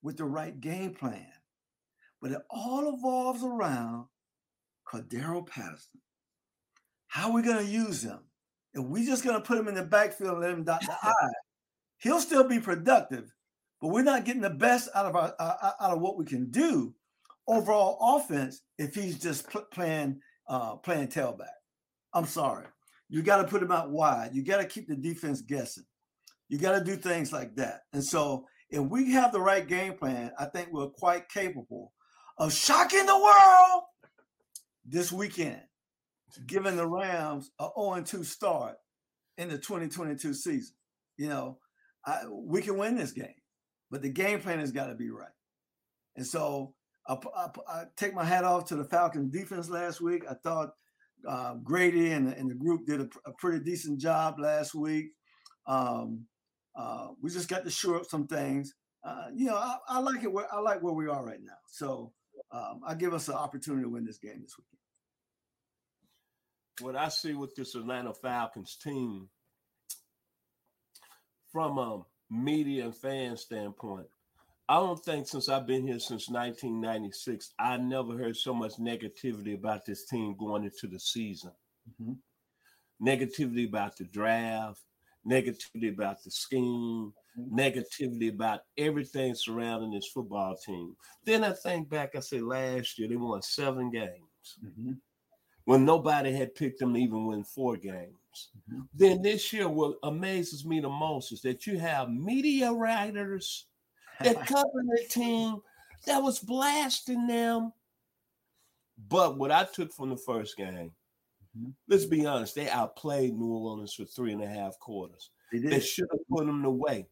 with 0.04 0.18
the 0.18 0.26
right 0.26 0.58
game 0.62 0.94
plan. 0.94 1.26
But 2.22 2.32
it 2.32 2.42
all 2.50 2.94
evolves 2.94 3.44
around 3.44 4.06
Cordarrelle 4.90 5.48
Patterson. 5.48 6.00
How 7.08 7.30
are 7.30 7.34
we 7.34 7.42
going 7.42 7.66
to 7.66 7.72
use 7.72 8.04
him? 8.04 8.20
If 8.74 8.84
we 8.84 9.06
just 9.06 9.24
going 9.24 9.36
to 9.36 9.46
put 9.46 9.58
him 9.58 9.68
in 9.68 9.76
the 9.76 9.84
backfield 9.84 10.34
and 10.34 10.42
let 10.42 10.52
him 10.52 10.64
dot 10.64 10.82
the 10.82 10.96
I, 11.04 11.14
he'll 11.98 12.20
still 12.20 12.48
be 12.48 12.60
productive, 12.60 13.34
but 13.82 13.90
we're 13.90 14.04
not 14.04 14.26
getting 14.26 14.42
the 14.42 14.50
best 14.50 14.90
out 14.94 15.06
of 15.06 15.16
our 15.16 15.34
uh, 15.40 15.72
out 15.82 15.92
of 15.92 16.02
what 16.02 16.18
we 16.18 16.26
can 16.26 16.50
do 16.52 16.94
overall 17.48 18.18
offense 18.18 18.62
if 18.78 18.94
he's 18.94 19.20
just 19.20 19.50
pl- 19.50 19.66
playing 19.72 20.22
uh, 20.48 20.76
playing 20.76 21.08
tailback. 21.08 21.48
I'm 22.14 22.26
sorry. 22.26 22.68
You 23.10 23.24
got 23.24 23.38
to 23.38 23.48
put 23.48 23.64
him 23.64 23.72
out 23.72 23.90
wide. 23.90 24.32
You 24.34 24.44
got 24.44 24.58
to 24.58 24.66
keep 24.66 24.88
the 24.88 24.96
defense 24.96 25.42
guessing. 25.42 25.86
You 26.48 26.60
got 26.60 26.78
to 26.78 26.84
do 26.84 26.96
things 26.96 27.32
like 27.34 27.56
that. 27.56 27.82
And 27.94 28.04
so, 28.04 28.46
if 28.70 28.82
we 28.82 29.12
have 29.14 29.32
the 29.32 29.42
right 29.42 29.68
game 29.68 29.94
plan, 29.94 30.32
I 30.40 30.46
think 30.46 30.70
we're 30.72 30.90
quite 30.90 31.28
capable 31.30 31.92
of 32.38 32.54
shocking 32.54 33.06
the 33.06 33.18
world 33.18 33.84
this 34.90 35.12
weekend, 35.12 35.62
giving 36.48 36.76
the 36.76 36.88
Rams 36.88 37.52
a 37.60 37.70
0 37.78 38.02
2 38.04 38.24
start 38.24 38.76
in 39.38 39.50
the 39.50 39.58
2022 39.58 40.34
season. 40.34 40.76
You 41.18 41.30
know, 41.30 41.58
I, 42.06 42.22
we 42.30 42.62
can 42.62 42.78
win 42.78 42.98
this 42.98 43.12
game, 43.12 43.36
but 43.92 44.02
the 44.02 44.10
game 44.10 44.42
plan 44.42 44.60
has 44.60 44.72
got 44.72 44.88
to 44.88 44.96
be 44.96 45.10
right. 45.10 45.28
And 46.16 46.26
so 46.26 46.74
I, 47.08 47.18
I, 47.36 47.48
I, 47.68 47.84
take 47.98 48.14
my 48.14 48.24
hat 48.24 48.44
off 48.44 48.66
to 48.66 48.76
the 48.76 48.84
Falcons 48.84 49.32
defense 49.32 49.70
last 49.70 50.02
week. 50.02 50.24
I 50.30 50.34
thought 50.44 50.72
uh, 51.28 51.56
Grady 51.56 52.12
and, 52.12 52.32
and 52.34 52.50
the 52.50 52.56
group 52.56 52.86
did 52.86 53.02
a, 53.02 53.10
a, 53.26 53.34
pretty 53.38 53.64
decent 53.64 54.00
job 54.00 54.40
last 54.40 54.74
week. 54.74 55.12
Um, 55.68 56.26
uh, 56.76 57.10
we 57.22 57.30
just 57.30 57.50
got 57.50 57.64
to 57.66 57.70
shore 57.70 57.98
up 57.98 58.06
some 58.06 58.28
things. 58.28 58.74
Uh, 59.04 59.26
you 59.36 59.46
know, 59.48 59.56
I, 59.56 59.78
I, 59.88 60.00
like 60.00 60.24
it. 60.24 60.32
Where 60.32 60.54
I 60.54 60.60
like 60.60 60.82
where 60.82 60.94
we 60.94 61.08
are 61.08 61.26
right 61.26 61.42
now. 61.42 61.58
So 61.68 62.12
um, 62.52 62.82
I 62.86 62.96
give 62.96 63.14
us 63.14 63.28
an 63.28 63.36
opportunity 63.36 63.84
to 63.84 63.90
win 63.90 64.06
this 64.06 64.18
game 64.18 64.42
this 64.42 64.56
weekend. 64.58 64.79
What 66.82 66.96
I 66.96 67.10
see 67.10 67.34
with 67.34 67.56
this 67.56 67.76
Atlanta 67.76 68.14
Falcons 68.14 68.78
team, 68.82 69.28
from 71.52 71.78
a 71.78 72.02
media 72.30 72.86
and 72.86 72.96
fan 72.96 73.36
standpoint, 73.36 74.08
I 74.70 74.76
don't 74.76 75.04
think 75.04 75.28
since 75.28 75.50
I've 75.50 75.66
been 75.66 75.86
here 75.86 76.00
since 76.00 76.30
1996, 76.30 77.54
I 77.60 77.78
never 77.78 78.18
heard 78.18 78.38
so 78.38 78.54
much 78.54 78.74
negativity 78.74 79.56
about 79.56 79.86
this 79.86 80.06
team 80.06 80.36
going 80.38 80.64
into 80.64 80.88
the 80.88 81.00
season. 81.00 81.52
Mm-hmm. 82.02 83.06
Negativity 83.06 83.68
about 83.68 83.98
the 83.98 84.06
draft, 84.06 84.82
negativity 85.28 85.92
about 85.92 86.24
the 86.24 86.32
scheme, 86.32 87.12
mm-hmm. 87.38 87.60
negativity 87.60 88.30
about 88.30 88.62
everything 88.78 89.34
surrounding 89.34 89.92
this 89.92 90.12
football 90.14 90.56
team. 90.56 90.96
Then 91.26 91.44
I 91.44 91.54
think 91.54 91.90
back, 91.90 92.16
I 92.16 92.20
say 92.20 92.40
last 92.40 93.00
year 93.00 93.10
they 93.10 93.16
won 93.16 93.42
seven 93.42 93.90
games 93.90 94.60
mm-hmm. 94.64 94.94
When 95.70 95.86
nobody 95.86 96.32
had 96.32 96.56
picked 96.56 96.80
them 96.80 96.96
to 96.96 97.00
even 97.00 97.28
win 97.28 97.44
four 97.44 97.78
games. 97.78 98.50
Mm-hmm. 98.68 98.82
Then 98.92 99.22
this 99.22 99.54
year, 99.54 99.70
what 99.70 99.98
amazes 100.02 100.66
me 100.66 100.80
the 100.80 100.90
most 100.90 101.32
is 101.32 101.44
that 101.44 101.68
you 101.68 101.78
have 101.78 102.10
media 102.10 102.74
writers 102.74 103.68
that 104.20 104.36
covered 104.48 104.88
the 104.88 105.06
team 105.08 105.62
that 106.08 106.24
was 106.24 106.40
blasting 106.40 107.28
them. 107.28 107.72
But 109.10 109.38
what 109.38 109.52
I 109.52 109.64
took 109.64 109.94
from 109.94 110.10
the 110.10 110.18
first 110.18 110.58
game, 110.58 110.92
mm-hmm. 111.56 111.70
let's 111.88 112.06
be 112.06 112.26
honest, 112.26 112.56
they 112.56 112.68
outplayed 112.68 113.38
New 113.38 113.54
Orleans 113.54 113.94
for 113.94 114.06
three 114.06 114.34
and 114.34 114.42
a 114.42 114.48
half 114.48 114.80
quarters. 114.80 115.30
They, 115.52 115.60
they 115.60 115.80
should 115.82 116.08
have 116.12 116.28
put 116.36 116.48
them 116.48 116.66
away. 116.66 117.06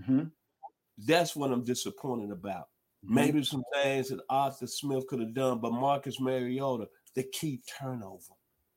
Mm-hmm. 0.00 0.26
That's 0.98 1.34
what 1.34 1.50
I'm 1.50 1.64
disappointed 1.64 2.30
about. 2.30 2.68
Mm-hmm. 3.04 3.14
Maybe 3.16 3.42
some 3.42 3.64
things 3.72 4.10
that 4.10 4.20
Arthur 4.30 4.68
Smith 4.68 5.04
could 5.08 5.18
have 5.18 5.34
done, 5.34 5.58
but 5.58 5.72
Marcus 5.72 6.20
Mariota, 6.20 6.86
the 7.14 7.22
key 7.22 7.60
turnover. 7.78 8.34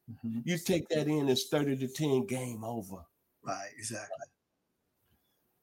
Mm-hmm. 0.10 0.40
You 0.46 0.58
take 0.58 0.88
that 0.90 1.08
in, 1.08 1.30
it's 1.30 1.48
30 1.48 1.78
to 1.78 1.88
10 1.88 2.26
game 2.28 2.64
over. 2.64 2.98
Right, 3.44 3.70
exactly. 3.78 4.28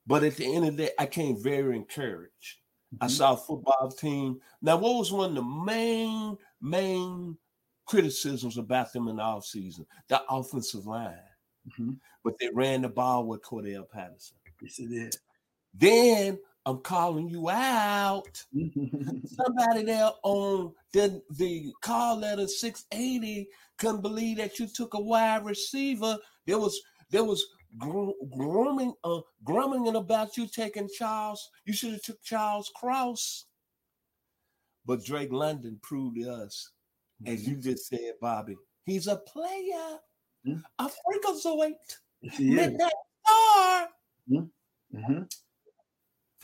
But 0.06 0.24
at 0.24 0.36
the 0.36 0.54
end 0.54 0.66
of 0.66 0.76
the 0.76 0.86
day, 0.86 0.92
I 0.98 1.06
came 1.06 1.42
very 1.42 1.76
encouraged. 1.76 2.58
Mm-hmm. 2.94 3.04
I 3.04 3.06
saw 3.06 3.34
a 3.34 3.36
football 3.36 3.90
team. 3.90 4.40
Now, 4.60 4.76
what 4.76 4.98
was 4.98 5.12
one 5.12 5.30
of 5.30 5.36
the 5.36 5.42
main, 5.42 6.36
main 6.60 7.38
criticisms 7.86 8.58
about 8.58 8.92
them 8.92 9.08
in 9.08 9.16
the 9.16 9.22
offseason? 9.22 9.86
The 10.08 10.22
offensive 10.28 10.86
line. 10.86 11.16
Mm-hmm. 11.68 11.92
But 12.22 12.38
they 12.38 12.50
ran 12.52 12.82
the 12.82 12.88
ball 12.88 13.26
with 13.26 13.42
Cordell 13.42 13.88
Patterson. 13.88 14.36
Yes, 14.60 14.78
it 14.78 14.90
did. 14.90 15.16
Then 15.72 16.38
I'm 16.66 16.78
calling 16.78 17.28
you 17.28 17.50
out. 17.50 18.42
Somebody 19.26 19.82
there 19.84 20.10
on 20.22 20.72
the, 20.92 21.22
the 21.36 21.72
call 21.82 22.18
letter 22.18 22.46
680 22.46 23.48
couldn't 23.78 24.00
believe 24.00 24.38
that 24.38 24.58
you 24.58 24.66
took 24.66 24.94
a 24.94 25.00
wide 25.00 25.44
receiver. 25.44 26.18
There 26.46 26.58
was 26.58 26.80
there 27.10 27.24
was 27.24 27.44
grooming, 27.78 28.94
uh, 29.04 29.20
grumbling 29.42 29.94
about 29.96 30.36
you 30.36 30.46
taking 30.46 30.88
Charles. 30.96 31.50
You 31.64 31.72
should 31.72 31.92
have 31.92 32.02
took 32.02 32.22
Charles 32.22 32.70
Cross. 32.74 33.46
But 34.86 35.04
Drake 35.04 35.32
London 35.32 35.78
proved 35.82 36.16
to 36.16 36.30
us, 36.30 36.70
mm-hmm. 37.22 37.32
as 37.32 37.46
you 37.46 37.56
just 37.56 37.88
said, 37.88 38.14
Bobby, 38.20 38.56
he's 38.84 39.06
a 39.06 39.16
player, 39.16 39.98
mm-hmm. 40.46 40.58
a 40.78 40.90
freakazoid, 40.90 41.74
midnight 42.38 42.92
star. 43.24 43.88
Mm-hmm. 44.30 45.22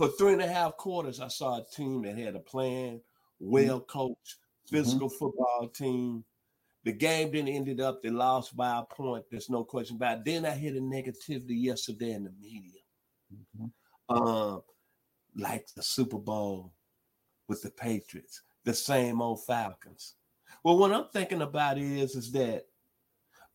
Mm-hmm. 0.00 0.12
For 0.12 0.16
three 0.16 0.32
and 0.32 0.42
a 0.42 0.48
half 0.48 0.76
quarters, 0.76 1.20
I 1.20 1.28
saw 1.28 1.58
a 1.58 1.64
team 1.64 2.02
that 2.02 2.16
had 2.16 2.34
a 2.36 2.40
plan, 2.40 2.96
mm-hmm. 2.96 3.50
well 3.50 3.80
coached, 3.80 4.36
physical 4.66 5.08
football 5.08 5.68
team 5.68 6.24
the 6.84 6.92
game 6.92 7.30
didn't 7.30 7.48
ended 7.48 7.80
up. 7.80 8.02
They 8.02 8.10
lost 8.10 8.56
by 8.56 8.78
a 8.78 8.82
point. 8.82 9.24
There's 9.30 9.50
no 9.50 9.64
question 9.64 9.96
about 9.96 10.18
it. 10.18 10.24
Then 10.24 10.46
I 10.46 10.52
hear 10.52 10.72
the 10.72 10.80
negativity 10.80 11.62
yesterday 11.62 12.12
in 12.12 12.24
the 12.24 12.32
media, 12.40 12.80
mm-hmm. 13.32 13.66
uh, 14.08 14.60
like 15.36 15.66
the 15.74 15.82
Super 15.82 16.18
Bowl 16.18 16.72
with 17.48 17.62
the 17.62 17.70
Patriots, 17.70 18.42
the 18.64 18.72
same 18.72 19.20
old 19.20 19.44
Falcons. 19.44 20.14
Well, 20.64 20.78
what 20.78 20.92
I'm 20.92 21.06
thinking 21.12 21.42
about 21.42 21.78
is 21.78 22.14
is 22.14 22.32
that 22.32 22.64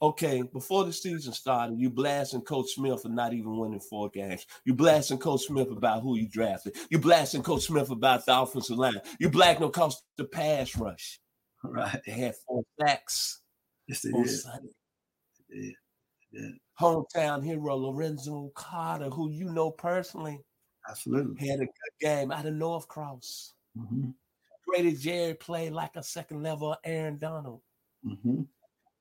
Okay, 0.02 0.42
before 0.42 0.84
the 0.84 0.92
season 0.92 1.32
started, 1.32 1.80
you 1.80 1.90
blasting 1.90 2.42
Coach 2.42 2.72
Smith 2.72 3.02
for 3.02 3.10
not 3.10 3.34
even 3.34 3.58
winning 3.58 3.80
four 3.80 4.10
games. 4.10 4.46
You 4.66 4.74
blasting 4.74 5.18
Coach 5.20 5.44
Smith 5.44 5.72
about 5.72 6.04
who 6.04 6.18
you 6.18 6.28
drafted. 6.28 6.75
You 6.90 7.00
blasting 7.00 7.44
Coach 7.44 7.64
Smith 7.64 7.90
about 7.90 8.25
the 8.25 8.38
offensive 8.38 8.78
line. 8.78 9.00
You 9.20 9.30
black 9.30 9.60
no 9.60 9.70
cost 9.70 10.04
the 10.18 10.25
pass 10.25 10.75
rush. 10.75 11.20
Right. 11.64 12.00
They 12.06 12.12
had 12.12 12.36
four 12.46 12.64
sacks 12.80 13.42
Yes, 13.88 14.02
they 14.02 14.12
on 14.12 14.24
did. 14.24 14.30
Sunday. 14.32 14.70
They 15.50 15.56
did. 15.56 15.74
They 16.34 16.40
did. 16.42 16.52
Hometown 16.80 17.44
hero 17.44 17.75
Lorenzo 17.75 18.52
Carter, 18.54 19.10
who 19.10 19.32
you 19.32 19.46
know 19.46 19.72
personally, 19.72 20.42
Absolutely. 20.90 21.48
had 21.48 21.60
a 21.62 21.66
good 21.66 21.96
game 22.02 22.32
out 22.32 22.46
of 22.46 22.54
Norcross. 22.54 23.54
hmm 23.75 24.10
Grady 24.68 24.96
Jarrett 24.96 25.40
played 25.40 25.72
like 25.74 25.96
a 25.96 26.04
second 26.04 26.42
level 26.44 26.75
Aaron 26.84 27.18
Donald. 27.18 27.62
hmm 28.04 28.42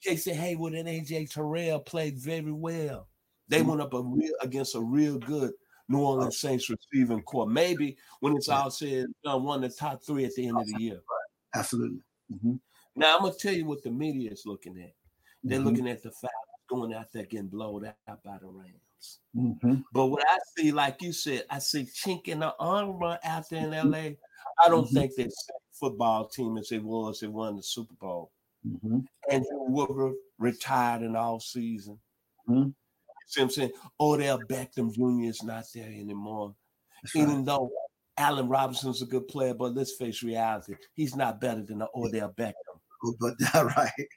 Casey 0.05 0.33
Hayward 0.33 0.75
and 0.75 0.89
AJ 0.89 1.31
Terrell 1.33 1.81
played 1.81 2.19
very 2.19 2.53
well. 2.53 3.09
They 3.49 3.63
went 3.63 3.81
up 3.81 3.95
a 3.95 4.03
real 4.03 4.35
against 4.41 4.75
a 4.75 4.81
real 4.81 5.19
good 5.19 5.53
New 5.89 6.01
Orleans 6.01 6.39
Saints 6.39 6.71
receiving 6.71 7.23
corps. 7.23 7.47
Maybe 7.47 7.97
when 8.21 8.37
it's 8.37 8.49
all 8.49 8.71
said 8.71 9.05
and 9.05 9.15
done, 9.25 9.45
one 9.45 9.63
of 9.65 9.71
the 9.71 9.77
top 9.77 10.03
three 10.03 10.25
at 10.25 10.35
the 10.35 10.47
end 10.47 10.61
of 10.61 10.67
the 10.67 10.75
year. 10.75 11.01
Absolutely. 11.55 12.01
hmm 12.41 12.57
Now 12.97 13.17
I'm 13.17 13.23
gonna 13.23 13.35
tell 13.35 13.55
you 13.55 13.67
what 13.67 13.83
the 13.83 13.91
media 13.91 14.31
is 14.31 14.45
looking 14.47 14.81
at. 14.81 14.95
They're 15.43 15.61
Mhm. 15.61 15.65
looking 15.65 15.89
at 15.89 16.03
the 16.03 16.11
Falcons 16.11 16.31
going 16.69 16.95
out 16.95 17.13
there 17.13 17.25
getting 17.27 17.49
blown 17.49 17.85
out 17.87 18.23
by 18.23 18.39
the 18.39 18.47
Rams. 18.47 19.21
hmm 19.35 19.83
But 19.93 20.07
what 20.07 20.25
I 20.29 20.39
see, 20.57 20.73
like 20.73 21.03
you 21.03 21.13
said, 21.13 21.45
I 21.51 21.59
see 21.59 21.83
chink 21.85 22.29
in 22.29 22.41
the 22.41 22.55
armor 22.59 23.19
out 23.23 23.49
there 23.51 23.67
in 23.67 23.75
LA. 23.75 24.17
I 24.65 24.69
don't 24.69 24.87
Mhm. 24.87 24.93
think 24.93 25.15
that 25.17 25.33
football 25.73 26.29
team 26.29 26.57
as 26.57 26.73
it 26.73 26.83
was, 26.83 27.23
it 27.23 27.31
won 27.33 27.57
the 27.57 27.63
Super 27.63 27.95
Bowl. 27.95 28.33
Hmm 28.65 29.01
Andrew 29.31 29.65
Woodruff 29.69 30.15
retired 30.39 31.03
in 31.03 31.17
all 31.17 31.41
season. 31.41 31.99
Mhm. 32.49 32.75
See 33.27 33.41
what 33.41 33.45
I'm 33.45 33.51
saying? 33.51 33.73
Odell 33.99 34.39
Beckham 34.39 34.93
Jr. 34.93 35.29
is 35.29 35.43
not 35.43 35.65
there 35.75 35.87
anymore. 35.87 36.55
That's 37.03 37.15
right. 37.15 37.23
Even 37.23 37.45
though 37.45 37.71
Allen 38.17 38.49
Robinson's 38.49 39.03
a 39.03 39.07
good 39.07 39.29
player, 39.29 39.55
but 39.55 39.75
let's 39.75 39.97
face 39.97 40.23
reality, 40.23 40.75
he's 40.95 41.17
not 41.17 41.41
better 41.41 41.63
than 41.63 41.79
the 41.79 41.89
Odell 41.95 42.33
Beckham. 42.33 42.53
But 43.21 43.35
But 43.53 43.77
right. 43.77 44.09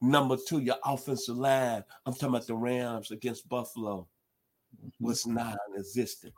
Number 0.00 0.36
two, 0.36 0.60
your 0.60 0.76
offensive 0.84 1.36
line. 1.36 1.82
I'm 2.06 2.12
talking 2.14 2.28
about 2.28 2.46
the 2.46 2.54
Rams 2.54 3.10
against 3.10 3.48
Buffalo 3.48 4.08
was 5.00 5.26
non-existent. 5.26 6.32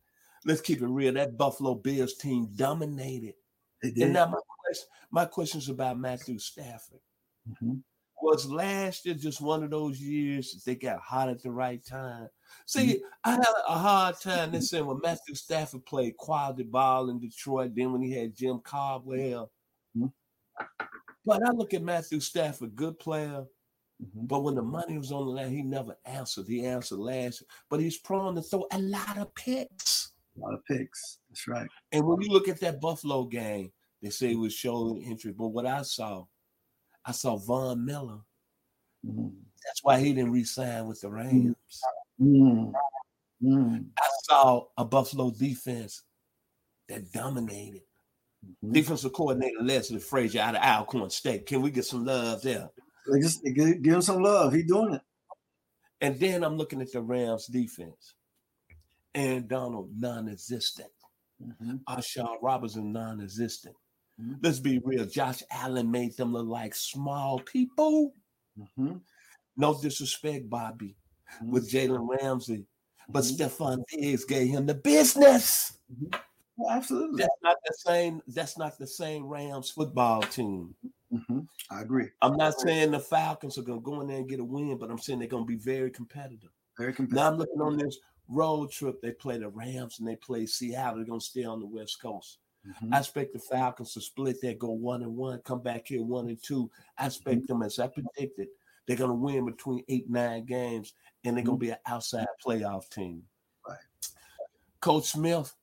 Let's 0.46 0.62
keep 0.62 0.80
it 0.80 0.86
real. 0.86 1.12
That 1.12 1.36
Buffalo 1.36 1.74
Bills 1.74 2.14
team 2.14 2.48
dominated. 2.56 3.34
They 3.82 3.88
And 3.88 3.96
did. 3.96 4.12
now 4.12 4.26
my 4.26 4.38
question, 4.70 4.88
my 5.10 5.24
question 5.24 5.58
is 5.58 5.68
about 5.68 5.98
Matthew 5.98 6.38
Stafford. 6.38 7.00
Mhm. 7.48 7.82
was 8.22 8.44
last 8.50 9.06
year 9.06 9.14
just 9.14 9.40
one 9.40 9.64
of 9.64 9.70
those 9.70 9.98
years 9.98 10.52
that 10.52 10.62
they 10.66 10.74
got 10.74 11.00
hot 11.00 11.30
at 11.30 11.42
the 11.42 11.50
right 11.50 11.82
time? 11.84 12.28
See, 12.66 13.02
I 13.24 13.30
had 13.30 13.44
a 13.66 13.78
hard 13.78 14.20
time 14.20 14.52
this 14.52 14.68
saying 14.68 14.84
when 14.84 15.00
Matthew 15.02 15.34
Stafford 15.34 15.86
played 15.86 16.18
quality 16.18 16.64
ball 16.64 17.08
in 17.08 17.18
Detroit, 17.18 17.74
then 17.74 17.92
when 17.92 18.02
he 18.02 18.12
had 18.12 18.34
Jim 18.34 18.60
Caldwell. 18.60 19.50
Mhm. 19.96 20.12
But 21.24 21.42
I 21.46 21.50
look 21.52 21.72
at 21.72 21.82
Matthew 21.82 22.20
Stafford, 22.20 22.76
good 22.76 22.98
player, 22.98 23.46
Mhm. 24.02 24.28
but 24.28 24.40
when 24.40 24.54
the 24.54 24.62
money 24.62 24.98
was 24.98 25.12
on 25.12 25.24
the 25.24 25.32
line, 25.32 25.50
he 25.50 25.62
never 25.62 25.96
answered. 26.04 26.46
He 26.46 26.66
answered 26.66 26.98
last, 26.98 27.40
year. 27.40 27.48
but 27.70 27.80
he's 27.80 27.98
prone 27.98 28.34
to 28.34 28.42
throw 28.42 28.66
a 28.70 28.78
lot 28.78 29.16
of 29.16 29.34
picks. 29.34 30.12
A 30.36 30.40
lot 30.40 30.52
of 30.54 30.64
picks. 30.66 31.20
That's 31.30 31.48
right. 31.48 31.68
And 31.92 32.06
when 32.06 32.20
you 32.20 32.28
look 32.28 32.48
at 32.48 32.60
that 32.60 32.82
Buffalo 32.82 33.24
game, 33.24 33.72
they 34.02 34.10
say 34.10 34.32
it 34.32 34.38
was 34.38 34.54
showing 34.54 35.02
interest. 35.02 35.36
But 35.36 35.48
what 35.48 35.66
I 35.66 35.82
saw, 35.82 36.24
I 37.04 37.12
saw 37.12 37.36
Von 37.36 37.84
Miller. 37.84 38.20
Mhm. 39.04 39.34
That's 39.64 39.82
why 39.82 40.00
he 40.00 40.12
didn't 40.12 40.32
re-sign 40.32 40.86
with 40.86 41.00
the 41.00 41.10
Rams. 41.10 41.54
Mm. 42.20 42.72
Mm. 43.42 43.90
I 43.98 44.08
saw 44.24 44.66
a 44.76 44.84
Buffalo 44.84 45.30
defense 45.30 46.02
that 46.88 47.10
dominated. 47.12 47.82
Mhm. 48.62 48.72
Defensive 48.72 49.12
coordinator 49.12 49.62
Leslie 49.62 50.00
Frazier 50.00 50.40
out 50.40 50.56
of 50.56 50.62
Alcorn 50.62 51.10
State. 51.10 51.46
Can 51.46 51.62
we 51.62 51.70
get 51.70 51.84
some 51.84 52.04
love 52.04 52.42
there? 52.42 52.70
Just 53.20 53.42
give, 53.44 53.84
him 53.84 54.02
some 54.02 54.22
love. 54.22 54.52
He 54.52 54.62
doing 54.62 54.94
it. 54.94 55.02
And 56.00 56.18
then 56.18 56.42
I'm 56.42 56.56
looking 56.56 56.80
at 56.80 56.92
the 56.92 57.02
Rams 57.02 57.46
defense. 57.46 58.14
And 59.14 59.48
Donald 59.48 59.90
non-existent. 59.98 60.90
Mhm. 61.42 61.82
A'Shawn 61.84 62.38
Robinson 62.40 62.92
non-existent. 62.92 63.76
Mhm. 64.20 64.38
Let's 64.42 64.60
be 64.60 64.78
real. 64.84 65.06
Josh 65.06 65.42
Allen 65.50 65.90
made 65.90 66.16
them 66.16 66.32
look 66.32 66.46
like 66.46 66.74
small 66.74 67.40
people. 67.40 68.14
Mhm. 68.58 69.00
No 69.56 69.80
disrespect, 69.80 70.48
Bobby, 70.50 70.96
Mhm. 71.40 71.50
with 71.50 71.70
Jalen 71.70 72.08
Ramsey. 72.08 72.66
But 73.08 73.24
Mhm. 73.24 73.36
Stefon 73.36 73.84
Diggs 73.88 74.24
gave 74.24 74.50
him 74.50 74.66
the 74.66 74.74
business. 74.74 75.78
Well, 76.56 76.70
absolutely. 76.70 77.22
That's 77.22 77.42
not 77.42 77.56
the 77.66 77.74
same. 77.78 78.22
That's 78.28 78.58
not 78.58 78.78
the 78.78 78.86
same 78.86 79.24
Rams 79.24 79.70
football 79.70 80.22
team. 80.22 80.74
Mhm. 81.10 81.48
I 81.70 81.80
agree. 81.80 82.10
I'm 82.22 82.36
not 82.36 82.60
saying 82.60 82.90
the 82.90 83.00
Falcons 83.00 83.58
are 83.58 83.62
gonna 83.62 83.80
go 83.80 84.00
in 84.00 84.08
there 84.08 84.18
and 84.18 84.28
get 84.28 84.40
a 84.40 84.44
win, 84.44 84.76
but 84.78 84.90
I'm 84.90 84.98
saying 84.98 85.18
they're 85.18 85.28
gonna 85.28 85.44
be 85.44 85.56
very 85.56 85.90
competitive. 85.90 86.50
Very 86.76 86.92
competitive. 86.92 87.16
Now 87.16 87.30
I'm 87.30 87.38
looking 87.38 87.60
on 87.60 87.76
this 87.76 87.98
road 88.28 88.70
trip. 88.70 89.00
They 89.00 89.12
play 89.12 89.38
the 89.38 89.48
Rams 89.48 89.98
and 89.98 90.06
they 90.06 90.16
play 90.16 90.46
Seattle. 90.46 90.96
They're 90.96 91.06
gonna 91.06 91.20
stay 91.20 91.44
on 91.44 91.58
the 91.60 91.66
West 91.66 92.00
Coast. 92.00 92.38
Mhm. 92.66 92.92
I 92.94 92.98
expect 92.98 93.32
the 93.32 93.38
Falcons 93.38 93.94
to 93.94 94.00
split 94.00 94.40
that, 94.42 94.58
go 94.58 94.70
one 94.70 95.02
and 95.02 95.16
one, 95.16 95.40
come 95.42 95.62
back 95.62 95.88
here 95.88 96.02
one 96.02 96.28
and 96.28 96.42
two. 96.42 96.70
I 96.98 97.06
expect 97.06 97.46
them, 97.46 97.62
as 97.62 97.78
I 97.78 97.88
predicted, 97.88 98.48
they're 98.86 98.96
gonna 98.96 99.14
win 99.14 99.46
between 99.46 99.84
eight 99.88 100.10
nine 100.10 100.44
games, 100.44 100.92
and 101.24 101.36
they're 101.36 101.44
gonna 101.44 101.56
be 101.58 101.70
an 101.70 101.78
outside 101.86 102.26
playoff 102.44 102.88
team. 102.90 103.26
Right. 103.66 103.78
Coach 104.80 105.06
Smith, 105.06 105.54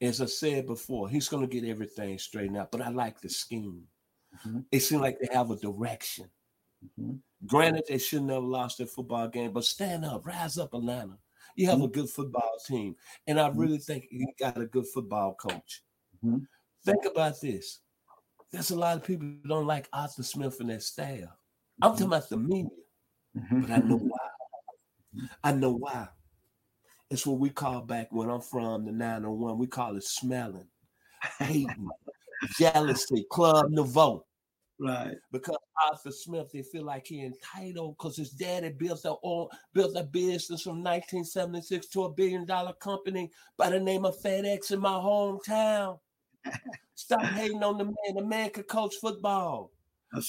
as 0.00 0.20
I 0.20 0.26
said 0.26 0.66
before, 0.66 1.08
he's 1.08 1.28
gonna 1.28 1.46
get 1.46 1.64
everything 1.64 2.18
straightened 2.18 2.56
out. 2.56 2.70
But 2.72 2.82
I 2.82 2.88
like 2.90 3.20
the 3.20 3.28
scheme. 3.28 3.86
Mhm. 4.46 4.64
It 4.72 4.80
seems 4.80 5.02
like 5.02 5.18
they 5.18 5.28
have 5.34 5.50
a 5.50 5.56
direction. 5.56 6.30
Mhm. 6.98 7.20
Granted, 7.46 7.84
they 7.88 7.98
shouldn't 7.98 8.30
have 8.30 8.44
lost 8.44 8.78
their 8.78 8.86
football 8.86 9.28
game, 9.28 9.52
but 9.52 9.64
stand 9.64 10.04
up, 10.04 10.24
rise 10.26 10.56
up, 10.58 10.72
Atlanta. 10.74 11.18
You 11.56 11.66
have 11.66 11.80
a 11.80 11.84
Mm-hmm. 11.84 11.92
good 11.92 12.10
football 12.10 12.58
team, 12.66 12.96
and 13.26 13.40
I 13.40 13.48
really 13.48 13.78
think 13.78 14.06
you 14.10 14.32
got 14.38 14.56
a 14.58 14.66
good 14.66 14.86
football 14.86 15.34
coach. 15.34 15.82
Mhm. 16.24 16.46
Think 16.84 17.04
about 17.04 17.40
this. 17.40 17.80
There's 18.50 18.70
a 18.70 18.76
lot 18.76 18.96
of 18.96 19.04
people 19.04 19.26
who 19.26 19.48
don't 19.48 19.66
like 19.66 19.88
Arthur 19.92 20.22
Smith 20.22 20.58
and 20.60 20.70
their 20.70 20.80
staff. 20.80 21.28
I'm 21.82 21.92
talking 21.92 22.06
about 22.06 22.28
the 22.28 22.36
media, 22.36 22.68
Mhm. 23.36 23.62
but 23.62 23.70
I 23.70 23.78
know 23.78 23.96
why. 24.12 24.28
I 25.44 25.52
know 25.52 25.72
why. 25.72 26.08
It's 27.10 27.26
what 27.26 27.38
we 27.40 27.50
call 27.50 27.82
back 27.82 28.12
when 28.12 28.30
I'm 28.30 28.40
from 28.40 28.84
the 28.84 28.92
901. 28.92 29.58
We 29.58 29.66
call 29.66 29.96
it 29.96 30.04
smelling, 30.04 30.68
hating, 31.38 31.88
jealousy, 32.58 33.26
club 33.30 33.70
nouveau 33.70 34.26
Right. 34.78 35.16
because 35.32 35.56
Arthur 35.90 36.12
Smith, 36.12 36.50
they 36.52 36.62
feel 36.62 36.84
like 36.84 37.06
he 37.06 37.22
entitled 37.24 37.96
because 37.98 38.16
his 38.16 38.30
daddy 38.30 38.70
built 38.70 39.04
a 39.04 39.16
oil, 39.24 39.50
built 39.74 39.96
a 39.96 40.04
business 40.04 40.62
from 40.62 40.82
1976 40.82 41.88
to 41.88 42.04
a 42.04 42.12
billion 42.12 42.46
dollar 42.46 42.72
company 42.74 43.30
by 43.56 43.68
the 43.70 43.80
name 43.80 44.04
of 44.04 44.16
FedEx 44.20 44.70
in 44.70 44.80
my 44.80 44.90
hometown. 44.92 45.98
Stop 46.94 47.22
hating 47.22 47.62
on 47.62 47.78
the 47.78 47.84
man. 47.84 48.14
The 48.14 48.24
man 48.24 48.50
could 48.50 48.68
coach 48.68 48.94
football. 49.00 49.72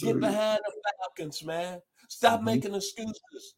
Get 0.02 0.20
behind 0.20 0.60
the 0.66 0.74
Falcons, 1.00 1.44
man. 1.44 1.82
Stop 2.08 2.42
Mhm. 2.42 2.46
making 2.46 2.76
excuses. 2.76 3.56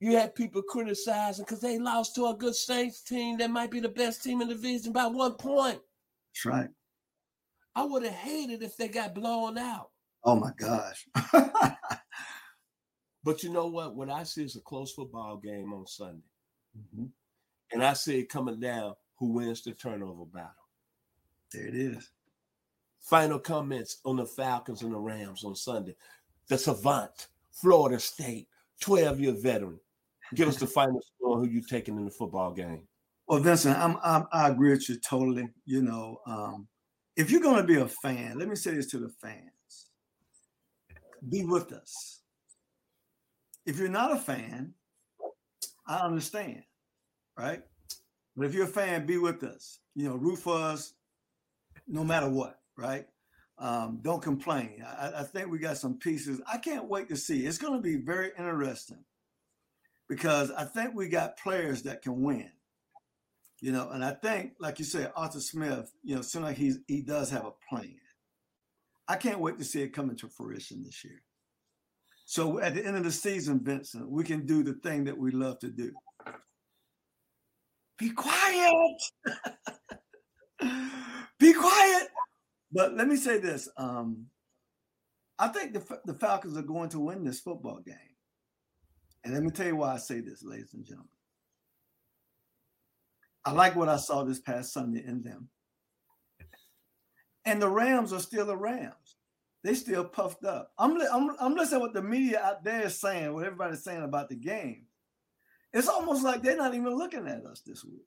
You 0.00 0.16
had 0.16 0.34
people 0.34 0.62
criticizing 0.62 1.44
because 1.44 1.60
they 1.60 1.78
lost 1.78 2.14
to 2.16 2.26
a 2.26 2.34
good 2.34 2.54
Saints 2.54 3.02
team 3.02 3.38
that 3.38 3.50
might 3.50 3.70
be 3.70 3.80
the 3.80 3.88
best 3.88 4.22
team 4.22 4.42
in 4.42 4.48
the 4.48 4.54
division 4.54 4.92
by 4.92 5.06
one 5.06 5.34
point. 5.34 5.80
That's 6.32 6.44
right. 6.44 6.70
I 7.74 7.84
would 7.84 8.02
have 8.02 8.12
hated 8.12 8.62
if 8.62 8.76
they 8.76 8.88
got 8.88 9.14
blown 9.14 9.56
out. 9.58 9.90
Oh 10.24 10.36
my 10.36 10.52
gosh. 10.56 11.06
But 13.22 13.42
you 13.42 13.50
know 13.50 13.68
what? 13.68 13.94
What 13.94 14.10
I 14.10 14.22
see 14.24 14.44
is 14.44 14.56
a 14.56 14.60
close 14.60 14.92
football 14.92 15.38
game 15.38 15.72
on 15.72 15.86
Sunday. 15.86 16.28
Mhm. 16.76 17.10
And 17.72 17.82
I 17.82 17.94
see 17.94 18.18
it 18.18 18.28
coming 18.28 18.60
down 18.60 18.96
who 19.18 19.32
wins 19.32 19.62
the 19.62 19.72
turnover 19.72 20.26
battle. 20.26 20.63
There 21.54 21.66
it 21.66 21.74
is. 21.74 22.10
Final 23.00 23.38
comments 23.38 23.98
on 24.04 24.16
the 24.16 24.26
Falcons 24.26 24.82
and 24.82 24.92
the 24.92 24.98
Rams 24.98 25.44
on 25.44 25.54
Sunday. 25.54 25.94
The 26.48 26.58
Savant, 26.58 27.28
Florida 27.52 28.00
State, 28.00 28.48
12 28.80 29.20
year 29.20 29.32
veteran. 29.32 29.78
Give 30.34 30.48
us 30.48 30.56
the 30.56 30.66
final 30.66 31.00
score 31.00 31.38
who 31.38 31.46
you 31.46 31.62
taking 31.62 31.96
in 31.96 32.04
the 32.04 32.10
football 32.10 32.52
game. 32.52 32.88
Well, 33.28 33.40
Vincent, 33.40 33.78
I'm, 33.78 33.98
I'm 34.02 34.26
I 34.32 34.48
agree 34.48 34.70
with 34.70 34.88
you 34.88 34.96
totally. 34.96 35.48
You 35.64 35.82
know, 35.82 36.18
um, 36.26 36.66
if 37.16 37.30
you're 37.30 37.40
going 37.40 37.60
to 37.60 37.66
be 37.66 37.76
a 37.76 37.88
fan, 37.88 38.38
let 38.38 38.48
me 38.48 38.56
say 38.56 38.74
this 38.74 38.90
to 38.90 38.98
the 38.98 39.08
fans: 39.08 39.90
be 41.28 41.44
with 41.44 41.72
us. 41.72 42.20
If 43.64 43.78
you're 43.78 43.88
not 43.88 44.12
a 44.12 44.16
fan, 44.16 44.74
I 45.86 45.98
understand, 45.98 46.62
right? 47.38 47.62
But 48.36 48.46
if 48.46 48.54
you're 48.54 48.64
a 48.64 48.68
fan, 48.68 49.06
be 49.06 49.18
with 49.18 49.42
us. 49.44 49.78
You 49.94 50.08
know, 50.08 50.16
root 50.16 50.38
for 50.38 50.56
us, 50.56 50.94
no 51.86 52.04
matter 52.04 52.28
what, 52.28 52.58
right? 52.76 53.06
um, 53.58 54.00
don't 54.02 54.22
complain. 54.22 54.84
I, 54.84 55.20
I, 55.20 55.22
think 55.22 55.50
we 55.50 55.58
got 55.58 55.76
some 55.76 55.98
pieces. 55.98 56.40
I 56.50 56.58
can't 56.58 56.88
wait 56.88 57.08
to 57.08 57.16
see. 57.16 57.46
It's 57.46 57.58
going 57.58 57.74
to 57.74 57.80
be 57.80 57.96
very 57.96 58.32
interesting 58.36 59.04
because 60.08 60.50
I 60.50 60.64
think 60.64 60.94
we 60.94 61.08
got 61.08 61.38
players 61.38 61.82
that 61.82 62.02
can 62.02 62.22
win. 62.22 62.50
You 63.60 63.72
know, 63.72 63.88
and 63.90 64.04
I 64.04 64.10
think, 64.10 64.54
like 64.58 64.78
you 64.78 64.84
said, 64.84 65.12
Arthur 65.16 65.40
Smith, 65.40 65.90
you 66.02 66.16
know, 66.16 66.22
seems 66.22 66.44
like 66.44 66.56
he 66.58 67.02
does 67.02 67.30
have 67.30 67.46
a 67.46 67.52
plan. 67.70 67.96
I 69.06 69.16
can't 69.16 69.40
wait 69.40 69.58
to 69.58 69.64
see 69.64 69.82
it 69.82 69.94
come 69.94 70.10
into 70.10 70.28
fruition 70.28 70.82
this 70.82 71.04
year. 71.04 71.22
So 72.26 72.58
at 72.58 72.74
the 72.74 72.84
end 72.84 72.96
of 72.96 73.04
the 73.04 73.12
season, 73.12 73.60
Vincent, 73.62 74.10
we 74.10 74.24
can 74.24 74.44
do 74.44 74.62
the 74.62 74.74
thing 74.74 75.04
that 75.04 75.16
we 75.16 75.30
love 75.30 75.60
to 75.60 75.70
do. 75.70 75.92
Be 77.98 78.10
quiet. 78.10 78.72
Be 81.44 81.52
quiet. 81.52 82.08
But 82.72 82.94
let 82.94 83.06
me 83.06 83.16
say 83.16 83.38
this. 83.38 83.68
Um, 83.76 84.28
I 85.38 85.48
think 85.48 85.74
the, 85.74 85.98
the 86.06 86.14
Falcons 86.14 86.56
are 86.56 86.62
going 86.62 86.88
to 86.88 87.00
win 87.00 87.22
this 87.22 87.40
football 87.40 87.80
game. 87.84 87.96
And 89.22 89.34
let 89.34 89.42
me 89.42 89.50
tell 89.50 89.66
you 89.66 89.76
why 89.76 89.92
I 89.92 89.98
say 89.98 90.20
this, 90.20 90.42
ladies 90.42 90.72
and 90.72 90.86
gentlemen. 90.86 91.10
I 93.44 93.52
like 93.52 93.76
what 93.76 93.90
I 93.90 93.98
saw 93.98 94.24
this 94.24 94.40
past 94.40 94.72
Sunday 94.72 95.04
in 95.06 95.22
them. 95.22 95.50
And 97.44 97.60
the 97.60 97.68
Rams 97.68 98.14
are 98.14 98.20
still 98.20 98.46
the 98.46 98.56
Rams. 98.56 99.18
They 99.64 99.74
still 99.74 100.06
puffed 100.06 100.46
up. 100.46 100.72
I'm, 100.78 100.98
I'm, 101.12 101.36
I'm 101.38 101.54
listening 101.54 101.82
what 101.82 101.92
the 101.92 102.00
media 102.00 102.40
out 102.42 102.64
there 102.64 102.86
is 102.86 102.98
saying, 102.98 103.34
what 103.34 103.44
everybody's 103.44 103.84
saying 103.84 104.02
about 104.02 104.30
the 104.30 104.36
game. 104.36 104.86
It's 105.74 105.88
almost 105.88 106.24
like 106.24 106.42
they're 106.42 106.56
not 106.56 106.74
even 106.74 106.96
looking 106.96 107.28
at 107.28 107.44
us 107.44 107.60
this 107.66 107.84
week. 107.84 108.06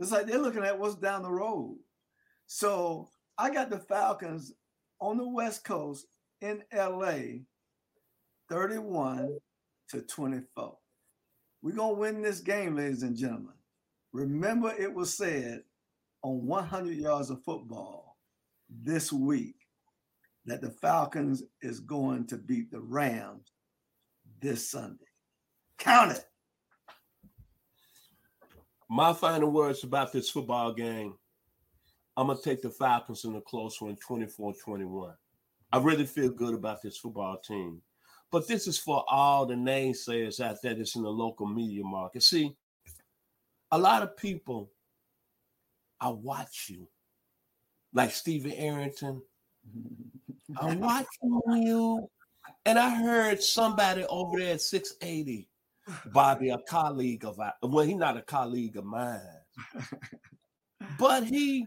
It's 0.00 0.10
like 0.10 0.26
they're 0.26 0.38
looking 0.38 0.64
at 0.64 0.80
what's 0.80 0.96
down 0.96 1.22
the 1.22 1.30
road. 1.30 1.78
So 2.52 3.08
I 3.38 3.50
got 3.50 3.70
the 3.70 3.78
Falcons 3.78 4.52
on 5.00 5.18
the 5.18 5.28
West 5.28 5.62
Coast 5.62 6.06
in 6.40 6.64
LA 6.74 7.44
31 8.50 9.38
to 9.90 10.02
24. 10.02 10.76
We're 11.62 11.76
going 11.76 11.94
to 11.94 12.00
win 12.00 12.22
this 12.22 12.40
game, 12.40 12.74
ladies 12.74 13.04
and 13.04 13.16
gentlemen. 13.16 13.54
Remember, 14.12 14.74
it 14.76 14.92
was 14.92 15.16
said 15.16 15.62
on 16.24 16.44
100 16.44 16.96
yards 16.96 17.30
of 17.30 17.40
football 17.44 18.16
this 18.68 19.12
week 19.12 19.54
that 20.44 20.60
the 20.60 20.72
Falcons 20.72 21.44
is 21.62 21.78
going 21.78 22.26
to 22.26 22.36
beat 22.36 22.72
the 22.72 22.80
Rams 22.80 23.52
this 24.42 24.68
Sunday. 24.68 25.04
Count 25.78 26.16
it. 26.18 26.24
My 28.88 29.12
final 29.12 29.52
words 29.52 29.84
about 29.84 30.12
this 30.12 30.28
football 30.28 30.72
game 30.72 31.14
I'm 32.16 32.26
going 32.26 32.38
to 32.38 32.44
take 32.44 32.62
the 32.62 32.70
Falcons 32.70 33.24
in 33.24 33.36
a 33.36 33.40
close 33.40 33.80
one, 33.80 33.96
24 33.96 34.54
21. 34.54 35.14
I 35.72 35.78
really 35.78 36.06
feel 36.06 36.30
good 36.30 36.54
about 36.54 36.82
this 36.82 36.98
football 36.98 37.38
team. 37.38 37.80
But 38.30 38.46
this 38.46 38.66
is 38.66 38.78
for 38.78 39.04
all 39.08 39.46
the 39.46 39.54
naysayers 39.54 40.40
out 40.40 40.58
there 40.62 40.74
that's 40.74 40.96
in 40.96 41.02
the 41.02 41.10
local 41.10 41.46
media 41.46 41.82
market. 41.82 42.22
See, 42.22 42.56
a 43.72 43.78
lot 43.78 44.02
of 44.02 44.16
people, 44.16 44.70
I 46.00 46.10
watch 46.10 46.66
you, 46.68 46.88
like 47.92 48.10
Stephen 48.12 48.52
Arrington. 48.52 49.22
I'm 50.60 50.80
watching 50.80 51.62
you. 51.62 52.08
And 52.64 52.78
I 52.78 52.90
heard 53.02 53.42
somebody 53.42 54.04
over 54.04 54.38
there 54.38 54.54
at 54.54 54.60
680, 54.60 55.48
Bobby, 56.06 56.50
a 56.50 56.58
colleague 56.58 57.24
of 57.24 57.38
well, 57.62 57.84
he's 57.84 57.96
not 57.96 58.16
a 58.16 58.22
colleague 58.22 58.76
of 58.76 58.84
mine. 58.84 59.20
But 60.98 61.24
he 61.24 61.66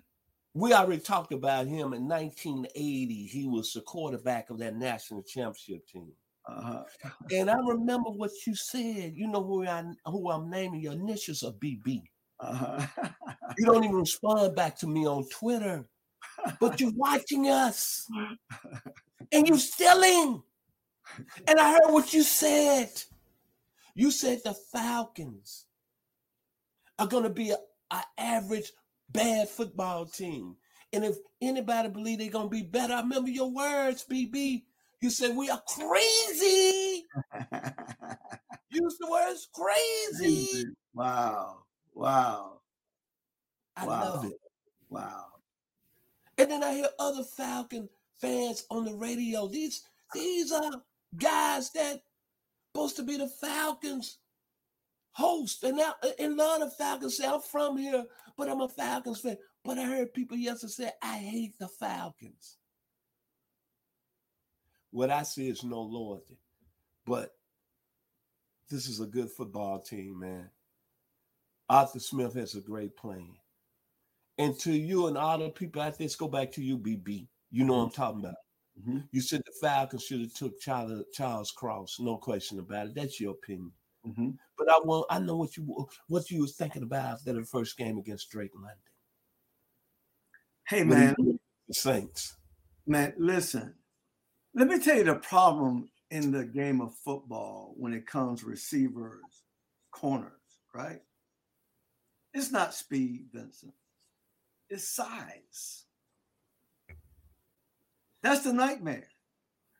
we 0.53 0.73
already 0.73 1.01
talked 1.01 1.33
about 1.33 1.67
him 1.67 1.93
in 1.93 2.07
1980. 2.07 3.25
He 3.25 3.47
was 3.47 3.73
the 3.73 3.81
quarterback 3.81 4.49
of 4.49 4.59
that 4.59 4.75
national 4.75 5.23
championship 5.23 5.87
team. 5.87 6.11
Uh-huh. 6.45 6.83
and 7.31 7.49
I 7.49 7.55
remember 7.65 8.09
what 8.09 8.31
you 8.45 8.53
said. 8.53 9.13
You 9.15 9.27
know 9.27 9.43
who 9.43 9.65
I 9.65 9.83
who 10.05 10.29
I'm 10.29 10.49
naming. 10.49 10.81
Your 10.81 10.93
initials 10.93 11.41
are 11.43 11.53
BB. 11.53 12.03
Uh-huh. 12.39 12.85
you 13.57 13.65
don't 13.65 13.83
even 13.83 13.95
respond 13.95 14.55
back 14.55 14.77
to 14.79 14.87
me 14.87 15.07
on 15.07 15.27
Twitter, 15.29 15.85
but 16.59 16.81
you're 16.81 16.91
watching 16.95 17.47
us, 17.47 18.05
and 19.31 19.47
you're 19.47 19.57
stealing. 19.57 20.43
And 21.47 21.59
I 21.59 21.71
heard 21.71 21.93
what 21.93 22.13
you 22.13 22.23
said. 22.23 22.91
You 23.95 24.11
said 24.11 24.41
the 24.43 24.53
Falcons 24.53 25.65
are 26.99 27.07
going 27.07 27.23
to 27.23 27.29
be 27.29 27.51
an 27.51 28.03
average 28.17 28.71
bad 29.13 29.49
football 29.49 30.05
team. 30.05 30.55
And 30.91 31.03
if 31.03 31.17
anybody 31.41 31.89
believe 31.89 32.19
they're 32.19 32.29
gonna 32.29 32.49
be 32.49 32.63
better, 32.63 32.93
I 32.93 33.01
remember 33.01 33.29
your 33.29 33.51
words, 33.51 34.05
BB. 34.09 34.63
You 35.01 35.09
said 35.09 35.35
we 35.35 35.49
are 35.49 35.61
crazy. 35.67 37.03
Use 38.69 38.97
the 38.99 39.09
words 39.09 39.49
crazy. 39.53 40.65
Wow. 40.93 41.63
Wow. 41.93 42.61
I 43.75 43.85
wow. 43.85 44.01
love 44.01 44.25
it. 44.25 44.39
Wow. 44.89 45.25
And 46.37 46.51
then 46.51 46.63
I 46.63 46.73
hear 46.73 46.87
other 46.99 47.23
Falcon 47.23 47.89
fans 48.15 48.65
on 48.69 48.85
the 48.85 48.93
radio. 48.93 49.47
These 49.47 49.83
these 50.13 50.51
are 50.51 50.71
guys 51.17 51.71
that 51.71 52.03
supposed 52.71 52.95
to 52.97 53.03
be 53.03 53.17
the 53.17 53.27
Falcons 53.27 54.19
host. 55.13 55.63
And 55.63 55.77
now 55.77 55.93
and 56.19 56.39
a 56.39 56.43
lot 56.43 56.61
of 56.61 56.75
Falcons 56.75 57.17
say 57.17 57.25
I'm 57.25 57.41
from 57.41 57.77
here 57.77 58.05
but 58.37 58.49
I'm 58.49 58.61
a 58.61 58.67
Falcons 58.67 59.21
fan. 59.21 59.37
But 59.63 59.77
I 59.77 59.85
heard 59.85 60.13
people 60.13 60.37
yesterday 60.37 60.71
say, 60.71 60.91
I 61.01 61.17
hate 61.17 61.57
the 61.59 61.67
Falcons. 61.67 62.57
What 64.91 65.09
I 65.09 65.23
see 65.23 65.49
is 65.49 65.63
no 65.63 65.81
loyalty. 65.81 66.37
But 67.05 67.31
this 68.69 68.87
is 68.87 68.99
a 68.99 69.05
good 69.05 69.31
football 69.31 69.79
team, 69.79 70.19
man. 70.19 70.49
Arthur 71.69 71.99
Smith 71.99 72.33
has 72.35 72.55
a 72.55 72.61
great 72.61 72.95
plan. 72.95 73.35
And 74.37 74.57
to 74.59 74.71
you 74.71 75.07
and 75.07 75.17
all 75.17 75.37
the 75.37 75.49
people 75.49 75.81
out 75.81 75.97
there, 75.97 76.05
let's 76.05 76.15
go 76.15 76.27
back 76.27 76.51
to 76.53 76.63
you, 76.63 76.77
BB. 76.77 77.27
You 77.51 77.63
know 77.65 77.77
what 77.77 77.83
I'm 77.83 77.89
talking 77.91 78.19
about. 78.21 78.35
Mm-hmm. 78.79 78.99
You 79.11 79.21
said 79.21 79.41
the 79.45 79.53
Falcons 79.61 80.03
should 80.03 80.21
have 80.21 80.33
took 80.33 80.59
Charles, 80.59 81.03
Charles 81.13 81.51
Cross. 81.51 81.97
No 81.99 82.17
question 82.17 82.59
about 82.59 82.87
it. 82.87 82.95
That's 82.95 83.19
your 83.19 83.31
opinion. 83.31 83.71
Mm-hmm. 84.07 84.31
But 84.57 84.69
I 84.69 84.79
want 84.83 85.05
I 85.09 85.19
know 85.19 85.37
what 85.37 85.55
you 85.55 85.87
what 86.07 86.29
you 86.29 86.41
was 86.41 86.55
thinking 86.55 86.83
about 86.83 87.05
after 87.05 87.33
the 87.33 87.43
first 87.43 87.77
game 87.77 87.97
against 87.97 88.29
Drake 88.29 88.51
London. 88.53 88.77
Hey 90.67 90.83
man, 90.83 91.15
the 91.67 91.73
Saints. 91.73 92.37
Man, 92.85 93.13
listen. 93.17 93.73
Let 94.53 94.67
me 94.67 94.79
tell 94.79 94.97
you 94.97 95.03
the 95.05 95.15
problem 95.15 95.89
in 96.11 96.31
the 96.31 96.45
game 96.45 96.79
of 96.81 96.93
football 96.93 97.73
when 97.77 97.93
it 97.93 98.05
comes 98.05 98.43
receivers, 98.43 99.21
corners, 99.91 100.31
right? 100.75 101.01
It's 102.33 102.51
not 102.51 102.73
speed, 102.73 103.27
Vincent. 103.33 103.73
It's 104.69 104.87
size. 104.87 105.85
That's 108.21 108.43
the 108.43 108.53
nightmare. 108.53 109.07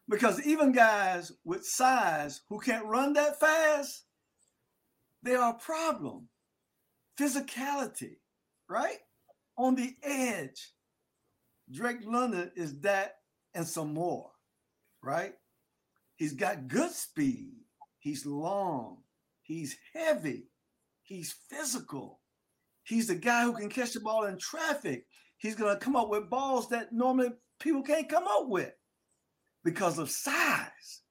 Because 0.10 0.46
even 0.46 0.72
guys 0.72 1.32
with 1.46 1.66
size 1.66 2.42
who 2.50 2.60
can't 2.60 2.86
run 2.86 3.14
that 3.14 3.40
fast, 3.40 4.04
they 5.24 5.36
are 5.36 5.52
a 5.52 5.60
problem. 5.60 6.28
Physicality, 7.20 8.18
right? 8.70 8.98
On 9.58 9.76
the 9.76 9.96
edge. 10.04 10.72
Drake 11.72 12.06
London 12.06 12.52
is 12.56 12.80
that 12.82 13.16
and 13.54 13.66
some 13.66 13.94
more, 13.94 14.32
right? 15.02 15.34
He's 16.18 16.34
got 16.34 16.68
good 16.68 16.92
speed. 16.92 17.54
He's 18.00 18.26
long. 18.26 18.98
He's 19.42 19.78
heavy. 19.94 20.50
He's 21.04 21.36
physical. 21.50 22.20
He's 22.84 23.08
the 23.08 23.16
guy 23.16 23.44
who 23.44 23.54
can 23.54 23.70
catch 23.70 23.94
the 23.94 24.02
ball 24.02 24.26
in 24.26 24.38
traffic. 24.38 25.06
He's 25.38 25.56
going 25.56 25.74
to 25.74 25.80
come 25.80 25.96
up 25.96 26.10
with 26.10 26.30
balls 26.30 26.70
that 26.70 26.92
normally 26.92 27.30
people 27.60 27.82
can't 27.82 28.10
come 28.10 28.26
up 28.28 28.48
with 28.48 28.74
because 29.64 29.98
of 29.98 30.10
size. 30.10 31.02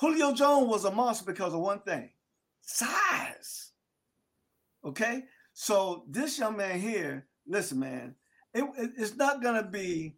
Julio 0.00 0.34
Jones 0.34 0.68
was 0.68 0.84
a 0.84 0.90
monster 0.90 1.24
because 1.24 1.54
of 1.54 1.60
one 1.60 1.80
thing 1.80 2.10
size. 2.64 3.72
Okay. 4.84 5.24
So 5.52 6.04
this 6.08 6.38
young 6.38 6.56
man 6.56 6.80
here, 6.80 7.26
listen, 7.46 7.78
man, 7.78 8.16
it, 8.52 8.64
it, 8.76 8.90
it's 8.96 9.16
not 9.16 9.42
to 9.42 9.62
be 9.62 10.16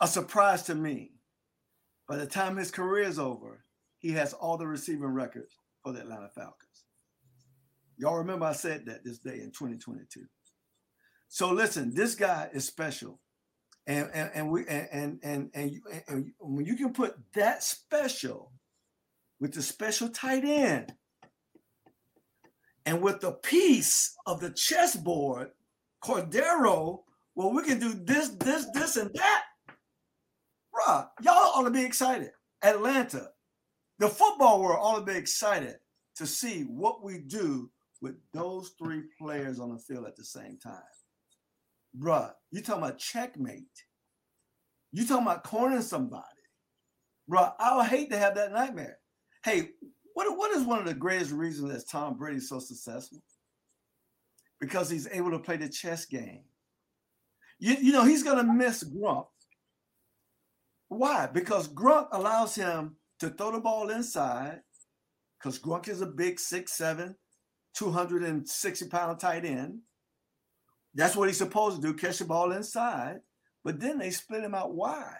a 0.00 0.08
surprise 0.08 0.62
to 0.64 0.74
me. 0.74 1.12
By 2.08 2.16
the 2.16 2.26
time 2.26 2.56
his 2.56 2.70
career 2.70 3.04
is 3.04 3.18
over, 3.18 3.64
he 3.98 4.12
has 4.12 4.34
all 4.34 4.58
the 4.58 4.66
receiving 4.66 5.06
records 5.06 5.56
for 5.82 5.92
the 5.92 6.00
Atlanta 6.00 6.28
Falcons. 6.34 6.84
Y'all 7.96 8.18
remember 8.18 8.44
I 8.44 8.52
said 8.52 8.84
that 8.86 9.04
this 9.04 9.18
day 9.18 9.40
in 9.40 9.50
2022. 9.52 10.26
So 11.28 11.50
listen, 11.52 11.94
this 11.94 12.14
guy 12.14 12.50
is 12.52 12.66
special. 12.66 13.20
And 13.86 14.10
and, 14.12 14.30
and 14.34 14.50
we 14.50 14.66
and 14.66 14.88
and 14.92 15.20
and, 15.22 15.50
and, 15.54 15.80
and 16.08 16.32
when 16.38 16.64
you 16.64 16.76
can 16.76 16.92
put 16.92 17.16
that 17.34 17.62
special 17.62 18.52
with 19.40 19.52
the 19.52 19.62
special 19.62 20.08
tight 20.08 20.44
end 20.44 20.94
and 22.86 23.00
with 23.00 23.20
the 23.20 23.32
piece 23.32 24.14
of 24.26 24.40
the 24.40 24.50
chessboard, 24.50 25.50
Cordero 26.02 27.04
well, 27.34 27.52
we 27.52 27.64
can 27.64 27.80
do 27.80 27.92
this, 27.94 28.28
this, 28.30 28.66
this, 28.72 28.96
and 28.96 29.10
that. 29.14 29.44
Bruh, 30.72 31.08
y'all 31.22 31.52
ought 31.54 31.64
to 31.64 31.70
be 31.70 31.84
excited. 31.84 32.30
Atlanta, 32.62 33.28
the 33.98 34.08
football 34.08 34.60
world 34.60 34.78
ought 34.80 35.00
to 35.00 35.12
be 35.12 35.18
excited 35.18 35.76
to 36.16 36.26
see 36.26 36.62
what 36.62 37.02
we 37.02 37.18
do 37.18 37.70
with 38.00 38.14
those 38.32 38.72
three 38.78 39.02
players 39.20 39.58
on 39.58 39.72
the 39.72 39.78
field 39.78 40.06
at 40.06 40.16
the 40.16 40.24
same 40.24 40.58
time. 40.58 40.80
Bruh, 41.98 42.30
you 42.50 42.60
talking 42.60 42.82
about 42.84 42.98
checkmate. 42.98 43.64
You 44.92 45.06
talking 45.06 45.26
about 45.26 45.44
cornering 45.44 45.82
somebody. 45.82 46.22
Bruh, 47.28 47.52
I 47.58 47.76
would 47.76 47.86
hate 47.86 48.10
to 48.10 48.18
have 48.18 48.36
that 48.36 48.52
nightmare. 48.52 48.98
Hey, 49.44 49.68
what, 50.14 50.38
what 50.38 50.52
is 50.52 50.64
one 50.64 50.78
of 50.78 50.86
the 50.86 50.94
greatest 50.94 51.30
reasons 51.30 51.70
that 51.70 51.86
Tom 51.86 52.16
Brady's 52.16 52.48
so 52.48 52.58
successful? 52.58 53.18
Because 54.58 54.88
he's 54.88 55.06
able 55.08 55.32
to 55.32 55.38
play 55.38 55.58
the 55.58 55.68
chess 55.68 56.06
game. 56.06 56.44
You, 57.58 57.74
you 57.74 57.92
know, 57.92 58.04
he's 58.04 58.22
going 58.22 58.38
to 58.38 58.52
miss 58.52 58.82
Gronk. 58.82 59.26
Why? 60.88 61.26
Because 61.26 61.68
Gronk 61.68 62.08
allows 62.12 62.54
him 62.54 62.96
to 63.20 63.28
throw 63.28 63.52
the 63.52 63.60
ball 63.60 63.90
inside, 63.90 64.60
because 65.38 65.58
Gronk 65.58 65.88
is 65.88 66.00
a 66.00 66.06
big 66.06 66.40
six 66.40 66.72
seven, 66.72 67.14
260 67.74 68.88
pound 68.88 69.20
tight 69.20 69.44
end. 69.44 69.80
That's 70.94 71.16
what 71.16 71.28
he's 71.28 71.38
supposed 71.38 71.82
to 71.82 71.88
do, 71.88 71.94
catch 71.94 72.18
the 72.18 72.24
ball 72.24 72.52
inside. 72.52 73.16
But 73.62 73.78
then 73.78 73.98
they 73.98 74.10
split 74.10 74.44
him 74.44 74.54
out 74.54 74.74
wide. 74.74 75.16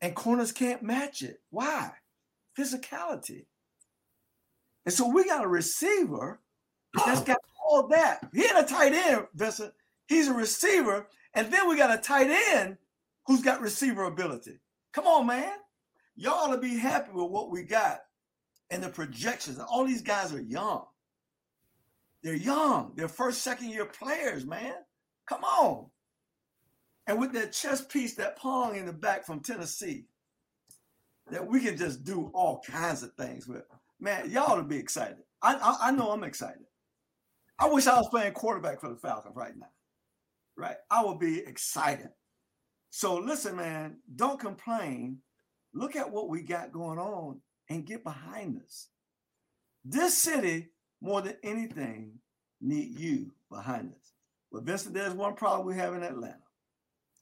And 0.00 0.14
corners 0.14 0.52
can't 0.52 0.82
match 0.82 1.22
it. 1.22 1.40
Why? 1.50 1.90
Physicality. 2.58 3.46
And 4.84 4.94
so 4.94 5.08
we 5.08 5.24
got 5.24 5.44
a 5.44 5.48
receiver 5.48 6.40
that's 7.04 7.22
got 7.22 7.38
all 7.68 7.88
that. 7.88 8.20
He 8.32 8.42
ain't 8.44 8.58
a 8.58 8.62
tight 8.62 8.92
end, 8.92 9.26
Vincent. 9.34 9.72
He's 10.06 10.28
a 10.28 10.32
receiver. 10.32 11.08
And 11.34 11.52
then 11.52 11.68
we 11.68 11.76
got 11.76 11.96
a 11.96 12.00
tight 12.00 12.30
end 12.52 12.78
who's 13.26 13.42
got 13.42 13.60
receiver 13.60 14.04
ability. 14.04 14.60
Come 14.92 15.06
on, 15.06 15.26
man. 15.26 15.52
Y'all 16.14 16.34
ought 16.34 16.54
to 16.54 16.60
be 16.60 16.78
happy 16.78 17.10
with 17.12 17.30
what 17.30 17.50
we 17.50 17.64
got 17.64 18.00
and 18.70 18.82
the 18.82 18.88
projections. 18.88 19.58
All 19.58 19.84
these 19.84 20.02
guys 20.02 20.32
are 20.32 20.40
young. 20.40 20.84
They're 22.22 22.34
young. 22.34 22.92
They're 22.96 23.08
first, 23.08 23.42
second 23.42 23.70
year 23.70 23.84
players, 23.84 24.46
man. 24.46 24.74
Come 25.28 25.44
on. 25.44 25.86
And 27.06 27.20
with 27.20 27.32
that 27.32 27.52
chess 27.52 27.84
piece, 27.84 28.14
that 28.14 28.38
Pong 28.38 28.76
in 28.76 28.86
the 28.86 28.92
back 28.92 29.26
from 29.26 29.40
Tennessee, 29.40 30.06
that 31.30 31.46
we 31.46 31.60
can 31.60 31.76
just 31.76 32.04
do 32.04 32.30
all 32.34 32.62
kinds 32.68 33.02
of 33.02 33.12
things 33.14 33.46
with. 33.46 33.62
Man, 34.00 34.30
y'all 34.30 34.56
to 34.56 34.62
be 34.62 34.76
excited. 34.76 35.16
I, 35.42 35.54
I, 35.54 35.88
I 35.88 35.90
know 35.90 36.10
I'm 36.10 36.24
excited. 36.24 36.64
I 37.58 37.68
wish 37.68 37.86
I 37.86 37.96
was 37.96 38.08
playing 38.08 38.32
quarterback 38.32 38.80
for 38.80 38.90
the 38.90 38.96
Falcons 38.96 39.34
right 39.34 39.56
now. 39.56 39.68
Right? 40.56 40.76
I 40.90 41.04
would 41.04 41.18
be 41.18 41.38
excited. 41.40 42.10
So 42.90 43.16
listen, 43.16 43.56
man, 43.56 43.98
don't 44.14 44.40
complain. 44.40 45.18
Look 45.74 45.96
at 45.96 46.10
what 46.10 46.28
we 46.28 46.42
got 46.42 46.72
going 46.72 46.98
on 46.98 47.40
and 47.68 47.86
get 47.86 48.04
behind 48.04 48.60
us. 48.62 48.88
This 49.84 50.16
city, 50.16 50.68
more 51.00 51.22
than 51.22 51.36
anything, 51.42 52.12
need 52.60 52.98
you 52.98 53.32
behind 53.50 53.92
us. 53.92 54.12
But 54.50 54.64
Vincent, 54.64 54.94
there's 54.94 55.12
one 55.12 55.34
problem 55.34 55.66
we 55.66 55.74
have 55.74 55.94
in 55.94 56.02
Atlanta. 56.02 56.38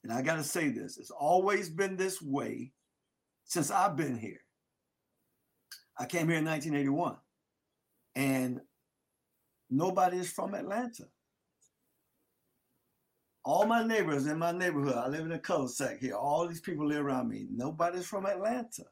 And 0.03 0.13
I 0.13 0.21
got 0.21 0.35
to 0.35 0.43
say 0.43 0.69
this, 0.69 0.97
it's 0.97 1.11
always 1.11 1.69
been 1.69 1.97
this 1.97 2.21
way 2.21 2.71
since 3.45 3.71
I've 3.71 3.95
been 3.95 4.17
here. 4.17 4.41
I 5.97 6.05
came 6.05 6.27
here 6.27 6.39
in 6.39 6.45
1981 6.45 7.15
and 8.15 8.59
nobody 9.69 10.17
is 10.17 10.31
from 10.31 10.53
Atlanta. 10.53 11.05
All 13.45 13.65
my 13.65 13.83
neighbors 13.83 14.25
in 14.25 14.39
my 14.39 14.51
neighborhood, 14.51 14.95
I 14.97 15.07
live 15.07 15.25
in 15.25 15.31
a 15.31 15.39
cul-de-sac 15.39 15.99
here. 15.99 16.15
All 16.15 16.47
these 16.47 16.61
people 16.61 16.87
live 16.87 17.05
around 17.05 17.29
me. 17.29 17.45
Nobody's 17.55 18.07
from 18.07 18.25
Atlanta, 18.25 18.85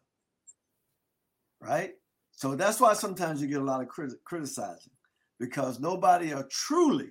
right? 1.59 1.93
So 2.31 2.55
that's 2.55 2.79
why 2.79 2.93
sometimes 2.93 3.41
you 3.41 3.47
get 3.47 3.61
a 3.61 3.65
lot 3.65 3.81
of 3.81 3.87
crit- 3.87 4.23
criticizing 4.23 4.93
because 5.39 5.79
nobody 5.79 6.33
are 6.33 6.47
truly 6.51 7.09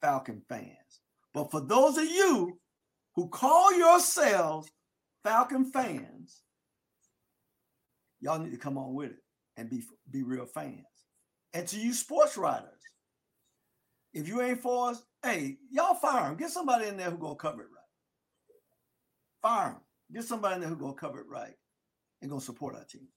Falcon 0.00 0.42
fans. 0.48 1.00
But 1.34 1.50
for 1.50 1.60
those 1.60 1.98
of 1.98 2.04
you 2.04 2.58
who 3.14 3.28
call 3.28 3.76
yourselves 3.76 4.70
Falcon 5.22 5.70
fans, 5.70 6.43
y'all 8.24 8.38
need 8.38 8.52
to 8.52 8.56
come 8.56 8.78
on 8.78 8.94
with 8.94 9.10
it 9.10 9.22
and 9.58 9.68
be 9.68 9.82
be 10.10 10.22
real 10.22 10.46
fans. 10.46 10.80
And 11.52 11.68
to 11.68 11.78
you 11.78 11.92
sports 11.92 12.38
writers, 12.38 12.70
if 14.14 14.26
you 14.26 14.40
ain't 14.40 14.62
for 14.62 14.90
us, 14.90 15.02
hey, 15.22 15.58
y'all 15.70 15.94
fire 15.94 16.28
them. 16.28 16.36
Get 16.36 16.50
somebody 16.50 16.88
in 16.88 16.96
there 16.96 17.10
who 17.10 17.18
gonna 17.18 17.36
cover 17.36 17.60
it 17.60 17.68
right. 17.68 19.42
Fire 19.42 19.72
them. 19.72 19.80
Get 20.12 20.24
somebody 20.24 20.54
in 20.54 20.60
there 20.62 20.70
who 20.70 20.76
gonna 20.76 20.94
cover 20.94 21.20
it 21.20 21.28
right 21.28 21.54
and 22.22 22.30
gonna 22.30 22.40
support 22.40 22.74
our 22.74 22.84
team. 22.84 23.08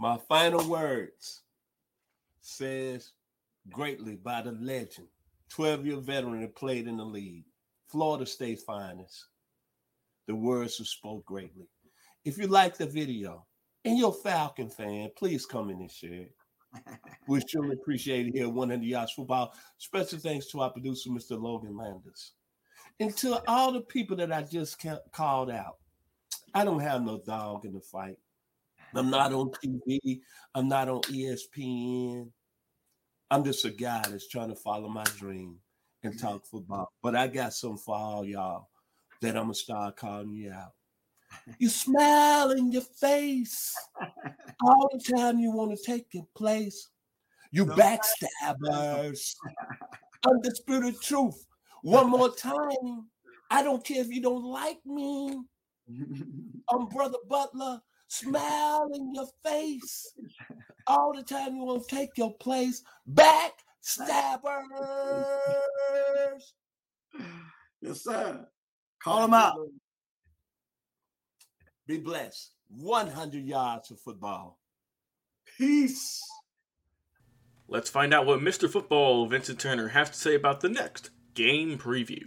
My 0.00 0.18
final 0.28 0.68
words 0.68 1.42
says 2.40 3.12
greatly 3.70 4.16
by 4.16 4.42
the 4.42 4.52
legend, 4.52 5.06
12 5.50 5.86
year 5.86 5.96
veteran 5.98 6.40
that 6.40 6.56
played 6.56 6.88
in 6.88 6.96
the 6.96 7.04
league, 7.04 7.44
Florida 7.86 8.26
State 8.26 8.60
finest. 8.66 9.26
The 10.26 10.34
words 10.34 10.78
were 10.78 10.84
spoke 10.84 11.24
greatly. 11.24 11.68
If 12.28 12.36
you 12.36 12.46
like 12.46 12.76
the 12.76 12.84
video 12.84 13.46
and 13.86 13.96
you're 13.96 14.10
a 14.10 14.12
Falcon 14.12 14.68
fan, 14.68 15.08
please 15.16 15.46
come 15.46 15.70
in 15.70 15.80
and 15.80 15.90
share 15.90 16.24
it. 16.24 16.34
we 17.26 17.40
surely 17.48 17.72
appreciate 17.72 18.26
it 18.26 18.36
here 18.36 18.50
100 18.50 18.84
Yards 18.84 19.12
Football. 19.12 19.54
Special 19.78 20.18
thanks 20.18 20.48
to 20.48 20.60
our 20.60 20.70
producer, 20.70 21.08
Mr. 21.08 21.40
Logan 21.40 21.74
Landers. 21.74 22.32
And 23.00 23.16
to 23.16 23.42
all 23.48 23.72
the 23.72 23.80
people 23.80 24.14
that 24.18 24.30
I 24.30 24.42
just 24.42 24.76
called 25.10 25.50
out, 25.50 25.78
I 26.52 26.66
don't 26.66 26.80
have 26.80 27.02
no 27.02 27.18
dog 27.26 27.64
in 27.64 27.72
the 27.72 27.80
fight. 27.80 28.18
I'm 28.94 29.08
not 29.08 29.32
on 29.32 29.50
TV. 29.64 30.20
I'm 30.54 30.68
not 30.68 30.90
on 30.90 31.00
ESPN. 31.04 32.28
I'm 33.30 33.42
just 33.42 33.64
a 33.64 33.70
guy 33.70 34.04
that's 34.06 34.28
trying 34.28 34.50
to 34.50 34.54
follow 34.54 34.90
my 34.90 35.04
dream 35.16 35.56
and 36.02 36.20
talk 36.20 36.44
football. 36.44 36.92
But 37.02 37.16
I 37.16 37.28
got 37.28 37.54
some 37.54 37.78
for 37.78 37.96
all 37.96 38.26
y'all 38.26 38.68
that 39.22 39.34
I'm 39.34 39.44
gonna 39.44 39.54
start 39.54 39.96
calling 39.96 40.34
you 40.34 40.52
out. 40.52 40.72
You 41.58 41.68
smile 41.68 42.50
in 42.50 42.72
your 42.72 42.82
face 42.82 43.74
all 44.64 44.90
the 44.92 45.16
time 45.16 45.38
you 45.38 45.50
want 45.50 45.76
to 45.76 45.82
take 45.84 46.06
your 46.12 46.26
place. 46.34 46.88
You 47.50 47.66
no. 47.66 47.74
backstabbers. 47.74 49.34
Undisputed 50.26 51.00
truth. 51.00 51.46
One 51.82 52.10
more 52.16 52.34
time. 52.34 53.08
I 53.50 53.62
don't 53.62 53.84
care 53.84 54.02
if 54.02 54.08
you 54.08 54.20
don't 54.20 54.44
like 54.44 54.78
me. 54.84 55.38
I'm 56.70 56.88
Brother 56.88 57.18
Butler. 57.28 57.80
Smile 58.08 58.90
in 58.94 59.14
your 59.14 59.28
face. 59.44 60.14
All 60.86 61.12
the 61.14 61.22
time 61.22 61.56
you 61.56 61.64
want 61.64 61.86
to 61.86 61.94
take 61.94 62.10
your 62.16 62.34
place. 62.34 62.82
Backstabbers. 63.12 63.52
Yes, 67.80 68.02
sir. 68.02 68.46
Call 69.02 69.22
them 69.22 69.34
out. 69.34 69.58
Be 71.88 71.96
blessed. 71.96 72.52
100 72.68 73.44
yards 73.46 73.90
of 73.90 73.98
football. 73.98 74.58
Peace. 75.56 76.22
Let's 77.66 77.88
find 77.88 78.12
out 78.12 78.26
what 78.26 78.40
Mr. 78.40 78.68
Football 78.68 79.26
Vincent 79.26 79.58
Turner 79.58 79.88
has 79.88 80.10
to 80.10 80.18
say 80.18 80.34
about 80.34 80.60
the 80.60 80.68
next 80.68 81.08
game 81.32 81.78
preview. 81.78 82.26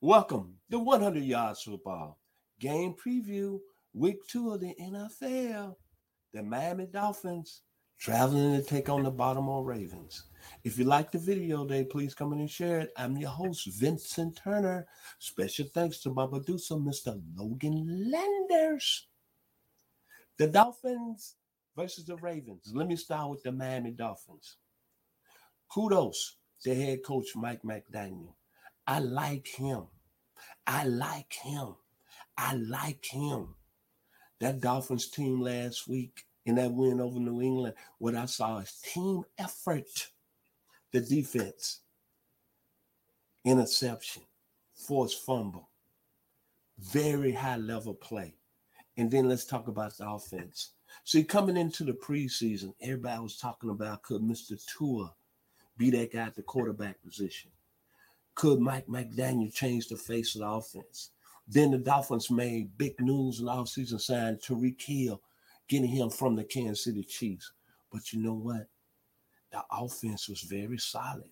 Welcome 0.00 0.54
to 0.70 0.78
100 0.78 1.22
Yards 1.22 1.62
Football 1.64 2.18
game 2.60 2.94
preview, 2.94 3.58
week 3.92 4.16
two 4.26 4.50
of 4.50 4.60
the 4.60 4.74
NFL. 4.80 5.74
The 6.32 6.42
Miami 6.42 6.86
Dolphins 6.86 7.60
traveling 7.98 8.56
to 8.56 8.66
take 8.66 8.88
on 8.88 9.02
the 9.02 9.10
Baltimore 9.10 9.66
Ravens. 9.66 10.29
If 10.64 10.78
you 10.78 10.84
like 10.84 11.10
the 11.10 11.18
video 11.18 11.64
today, 11.64 11.84
please 11.84 12.14
come 12.14 12.32
in 12.32 12.40
and 12.40 12.50
share 12.50 12.80
it. 12.80 12.92
I'm 12.96 13.16
your 13.16 13.30
host, 13.30 13.66
Vincent 13.66 14.36
Turner. 14.42 14.86
Special 15.18 15.66
thanks 15.72 16.00
to 16.00 16.10
my 16.10 16.26
producer, 16.26 16.74
Mr. 16.74 17.20
Logan 17.36 18.10
Landers. 18.10 19.06
The 20.36 20.46
Dolphins 20.46 21.36
versus 21.76 22.04
the 22.04 22.16
Ravens. 22.16 22.72
Let 22.72 22.88
me 22.88 22.96
start 22.96 23.30
with 23.30 23.42
the 23.42 23.52
Miami 23.52 23.90
Dolphins. 23.90 24.56
Kudos 25.72 26.36
to 26.62 26.74
head 26.74 27.02
coach 27.04 27.36
Mike 27.36 27.62
McDaniel. 27.62 28.34
I 28.86 28.98
like 28.98 29.48
him. 29.48 29.84
I 30.66 30.84
like 30.84 31.32
him. 31.32 31.76
I 32.36 32.54
like 32.54 33.04
him. 33.04 33.54
That 34.40 34.60
Dolphins 34.60 35.08
team 35.08 35.40
last 35.40 35.86
week 35.86 36.24
in 36.46 36.54
that 36.56 36.72
win 36.72 37.00
over 37.00 37.18
New 37.18 37.40
England, 37.40 37.74
what 37.98 38.14
I 38.14 38.26
saw 38.26 38.58
is 38.58 38.80
team 38.82 39.24
effort 39.38 40.08
the 40.92 41.00
defense, 41.00 41.80
interception, 43.44 44.22
forced 44.74 45.24
fumble, 45.24 45.68
very 46.78 47.32
high 47.32 47.56
level 47.56 47.94
play. 47.94 48.34
And 48.96 49.10
then 49.10 49.28
let's 49.28 49.44
talk 49.44 49.68
about 49.68 49.96
the 49.96 50.08
offense. 50.08 50.70
See, 51.04 51.24
coming 51.24 51.56
into 51.56 51.84
the 51.84 51.92
preseason, 51.92 52.74
everybody 52.80 53.20
was 53.20 53.36
talking 53.36 53.70
about 53.70 54.02
could 54.02 54.22
Mr. 54.22 54.60
Tua 54.66 55.14
be 55.76 55.90
that 55.90 56.12
guy 56.12 56.26
at 56.26 56.34
the 56.34 56.42
quarterback 56.42 57.02
position? 57.02 57.50
Could 58.34 58.60
Mike 58.60 58.86
McDaniel 58.86 59.52
change 59.52 59.88
the 59.88 59.96
face 59.96 60.34
of 60.34 60.40
the 60.40 60.48
offense? 60.48 61.10
Then 61.46 61.70
the 61.70 61.78
Dolphins 61.78 62.30
made 62.30 62.76
big 62.78 63.00
news 63.00 63.40
in 63.40 63.46
the 63.46 63.52
offseason, 63.52 64.00
signed 64.00 64.40
Tyreek 64.40 64.80
Hill, 64.80 65.20
getting 65.68 65.88
him 65.88 66.10
from 66.10 66.36
the 66.36 66.44
Kansas 66.44 66.84
City 66.84 67.02
Chiefs. 67.02 67.52
But 67.92 68.12
you 68.12 68.22
know 68.22 68.34
what? 68.34 68.66
The 69.52 69.62
offense 69.70 70.28
was 70.28 70.42
very 70.42 70.78
solid. 70.78 71.30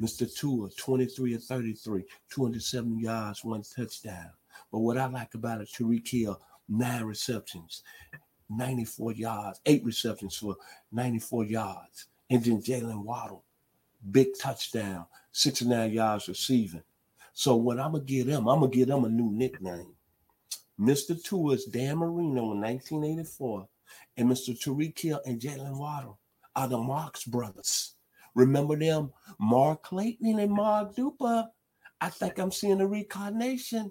Mr. 0.00 0.32
Tua, 0.32 0.68
23 0.70 1.34
or 1.34 1.38
33, 1.38 2.04
207 2.28 2.98
yards, 2.98 3.44
one 3.44 3.62
touchdown. 3.62 4.30
But 4.72 4.80
what 4.80 4.98
I 4.98 5.06
like 5.06 5.34
about 5.34 5.60
it, 5.60 5.68
Tyreek 5.68 6.08
Hill, 6.08 6.40
nine 6.68 7.04
receptions, 7.04 7.82
94 8.50 9.12
yards, 9.12 9.60
eight 9.66 9.84
receptions 9.84 10.36
for 10.36 10.56
94 10.92 11.44
yards. 11.44 12.06
And 12.30 12.42
then 12.42 12.60
Jaylen 12.60 13.04
Waddle, 13.04 13.44
big 14.10 14.28
touchdown, 14.38 15.06
69 15.32 15.92
yards 15.92 16.28
receiving. 16.28 16.82
So 17.32 17.56
what 17.56 17.78
I'm 17.78 17.92
gonna 17.92 18.04
give 18.04 18.26
them, 18.26 18.48
I'm 18.48 18.60
gonna 18.60 18.72
give 18.72 18.88
them 18.88 19.04
a 19.04 19.08
new 19.08 19.30
nickname. 19.30 19.94
Mr. 20.78 21.20
Tua's 21.22 21.66
Dan 21.66 21.98
Marino 21.98 22.52
in 22.52 22.60
1984, 22.60 23.68
and 24.16 24.28
Mr. 24.28 24.58
Tyreek 24.58 24.98
Hill 24.98 25.20
and 25.24 25.40
Jaylen 25.40 25.78
Waddle 25.78 26.18
are 26.56 26.68
the 26.68 26.78
Marx 26.78 27.24
brothers. 27.24 27.94
Remember 28.34 28.76
them? 28.76 29.12
Mark 29.38 29.84
Clayton 29.84 30.38
and 30.38 30.52
Mark 30.52 30.94
Duper. 30.94 31.46
I 32.00 32.08
think 32.10 32.38
I'm 32.38 32.50
seeing 32.50 32.80
a 32.80 32.86
reincarnation 32.86 33.90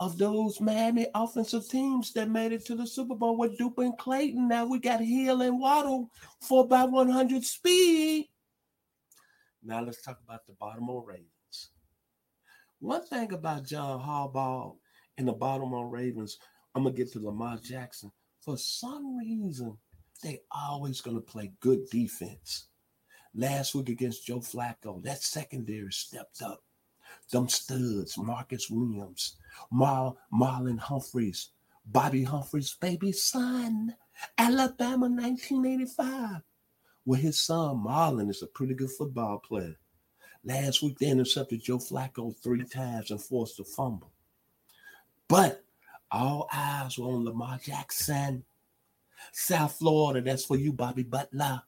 of 0.00 0.18
those 0.18 0.60
Miami 0.60 1.06
offensive 1.14 1.68
teams 1.68 2.12
that 2.12 2.28
made 2.28 2.52
it 2.52 2.64
to 2.66 2.74
the 2.74 2.86
Super 2.86 3.14
Bowl 3.14 3.38
with 3.38 3.58
Duper 3.58 3.84
and 3.84 3.96
Clayton. 3.96 4.48
Now 4.48 4.66
we 4.66 4.78
got 4.78 5.00
Hill 5.00 5.42
and 5.42 5.60
Waddle 5.60 6.10
for 6.40 6.66
by 6.66 6.84
100 6.84 7.44
speed. 7.44 8.28
Now 9.62 9.82
let's 9.82 10.02
talk 10.02 10.18
about 10.22 10.46
the 10.46 10.52
Baltimore 10.54 11.04
Ravens. 11.06 11.70
One 12.80 13.06
thing 13.06 13.32
about 13.32 13.64
John 13.64 14.00
Harbaugh 14.00 14.76
and 15.16 15.28
the 15.28 15.32
Baltimore 15.32 15.88
Ravens, 15.88 16.38
I'm 16.74 16.82
gonna 16.82 16.94
get 16.94 17.12
to 17.12 17.20
Lamar 17.20 17.56
Jackson. 17.56 18.10
For 18.40 18.58
some 18.58 19.16
reason, 19.16 19.78
they 20.22 20.40
always 20.50 21.00
gonna 21.00 21.20
play 21.20 21.52
good 21.60 21.88
defense. 21.90 22.66
Last 23.34 23.74
week 23.74 23.88
against 23.88 24.26
Joe 24.26 24.38
Flacco, 24.38 25.02
that 25.02 25.22
secondary 25.22 25.92
stepped 25.92 26.40
up. 26.42 26.62
Them 27.30 27.48
studs, 27.48 28.16
Marcus 28.16 28.70
Williams, 28.70 29.36
Mar- 29.70 30.16
Marlon 30.32 30.78
Humphreys, 30.78 31.50
Bobby 31.86 32.24
Humphreys' 32.24 32.76
baby 32.80 33.12
son, 33.12 33.94
Alabama 34.38 35.08
1985. 35.08 36.42
Well, 37.04 37.20
his 37.20 37.40
son 37.40 37.84
Marlon 37.84 38.30
is 38.30 38.42
a 38.42 38.46
pretty 38.46 38.74
good 38.74 38.90
football 38.90 39.38
player. 39.38 39.76
Last 40.44 40.82
week, 40.82 40.98
they 40.98 41.08
intercepted 41.08 41.62
Joe 41.62 41.78
Flacco 41.78 42.36
three 42.36 42.64
times 42.64 43.10
and 43.10 43.22
forced 43.22 43.60
a 43.60 43.64
fumble. 43.64 44.12
But 45.28 45.64
all 46.10 46.48
eyes 46.52 46.98
were 46.98 47.08
on 47.08 47.24
Lamar 47.24 47.58
Jackson. 47.58 48.44
South 49.32 49.76
Florida, 49.78 50.20
that's 50.20 50.44
for 50.44 50.56
you, 50.56 50.72
Bobby 50.72 51.02
Butler. 51.02 51.62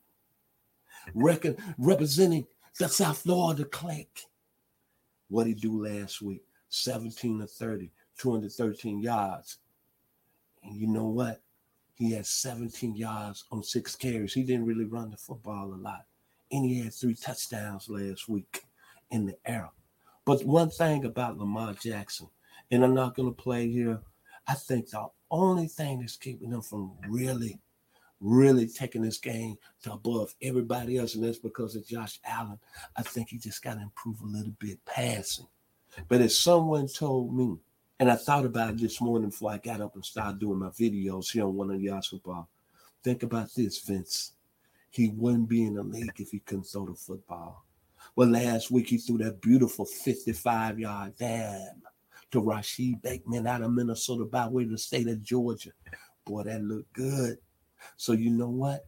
Reckon, 1.15 1.57
representing 1.79 2.47
the 2.79 2.89
South 2.89 3.19
Florida 3.19 3.65
clique. 3.65 4.23
What 5.29 5.47
he 5.47 5.55
do 5.55 5.85
last 5.85 6.23
week? 6.23 6.45
17 6.69 7.41
to 7.41 7.47
30, 7.47 7.91
213 8.19 9.01
yards. 9.01 9.59
And 10.63 10.77
you 10.77 10.87
know 10.87 11.07
what? 11.07 11.41
He 11.95 12.13
had 12.13 12.27
17 12.27 12.95
yards 12.95 13.45
on 13.51 13.63
six 13.63 13.97
carries. 13.97 14.35
He 14.35 14.43
didn't 14.43 14.67
really 14.67 14.85
run 14.85 15.11
the 15.11 15.17
football 15.17 15.73
a 15.73 15.77
lot. 15.77 16.05
And 16.53 16.65
he 16.65 16.81
had 16.81 16.93
three 16.93 17.15
touchdowns 17.15 17.89
last 17.89 18.29
week 18.29 18.65
in 19.11 19.27
the 19.27 19.37
air. 19.47 19.71
But 20.25 20.45
one 20.45 20.71
thing 20.71 21.05
about 21.05 21.39
Lamar 21.39 21.73
Jackson, 21.75 22.29
and 22.71 22.85
I'm 22.85 22.95
not 22.95 23.15
going 23.15 23.33
to 23.33 23.43
play 23.43 23.71
here, 23.71 24.01
I 24.47 24.55
think 24.55 24.91
the 24.91 25.07
only 25.31 25.67
thing 25.69 26.01
that's 26.01 26.17
keeping 26.17 26.51
them 26.51 26.63
from 26.63 26.93
really, 27.09 27.59
really 28.21 28.67
taking 28.67 29.03
this 29.03 29.19
game 29.19 29.57
to 29.83 29.93
above 29.93 30.35
everybody 30.43 30.99
else, 30.99 31.15
and 31.15 31.25
that's 31.25 31.39
because 31.39 31.77
of 31.77 31.87
Josh 31.87 32.21
Allen. 32.25 32.59
I 32.97 33.03
think 33.03 33.29
he 33.29 33.39
just 33.39 33.63
got 33.63 33.75
to 33.75 33.83
improve 33.83 34.21
a 34.21 34.27
little 34.27 34.55
bit 34.59 34.85
passing. 34.85 35.47
But 36.09 36.21
as 36.21 36.39
someone 36.39 36.89
told 36.89 37.35
me, 37.35 37.57
and 37.99 38.11
I 38.11 38.17
thought 38.17 38.45
about 38.45 38.71
it 38.71 38.79
this 38.79 39.01
morning 39.01 39.31
before 39.31 39.53
I 39.53 39.59
got 39.59 39.81
up 39.81 39.95
and 39.95 40.05
started 40.05 40.39
doing 40.39 40.59
my 40.59 40.69
videos 40.69 41.31
here 41.33 41.45
on 41.45 41.55
one 41.55 41.71
of 41.71 41.81
the 41.81 42.03
football. 42.09 42.49
Think 43.03 43.23
about 43.23 43.55
this, 43.55 43.79
Vince. 43.81 44.33
He 44.91 45.09
wouldn't 45.09 45.49
be 45.49 45.65
in 45.65 45.75
the 45.75 45.83
league 45.83 46.13
if 46.19 46.31
he 46.31 46.41
couldn't 46.41 46.65
throw 46.65 46.87
the 46.87 46.95
football. 46.95 47.65
Well, 48.15 48.29
last 48.29 48.71
week 48.71 48.89
he 48.89 48.99
threw 48.99 49.19
that 49.19 49.41
beautiful 49.41 49.85
55 49.85 50.79
yard 50.79 51.17
dam 51.17 51.83
to 52.37 52.43
Rashod 52.43 53.01
Bateman 53.03 53.47
out 53.47 53.63
of 53.63 53.73
Minnesota 53.73 54.25
by 54.25 54.47
way 54.47 54.65
of 54.65 54.71
the 54.71 54.79
state 54.79 55.09
of 55.09 55.23
Georgia. 55.23 55.71
Boy, 56.27 56.43
that 56.43 56.63
looked 56.63 56.93
good. 56.93 57.39
So, 57.97 58.13
you 58.13 58.31
know 58.31 58.51
what? 58.51 58.87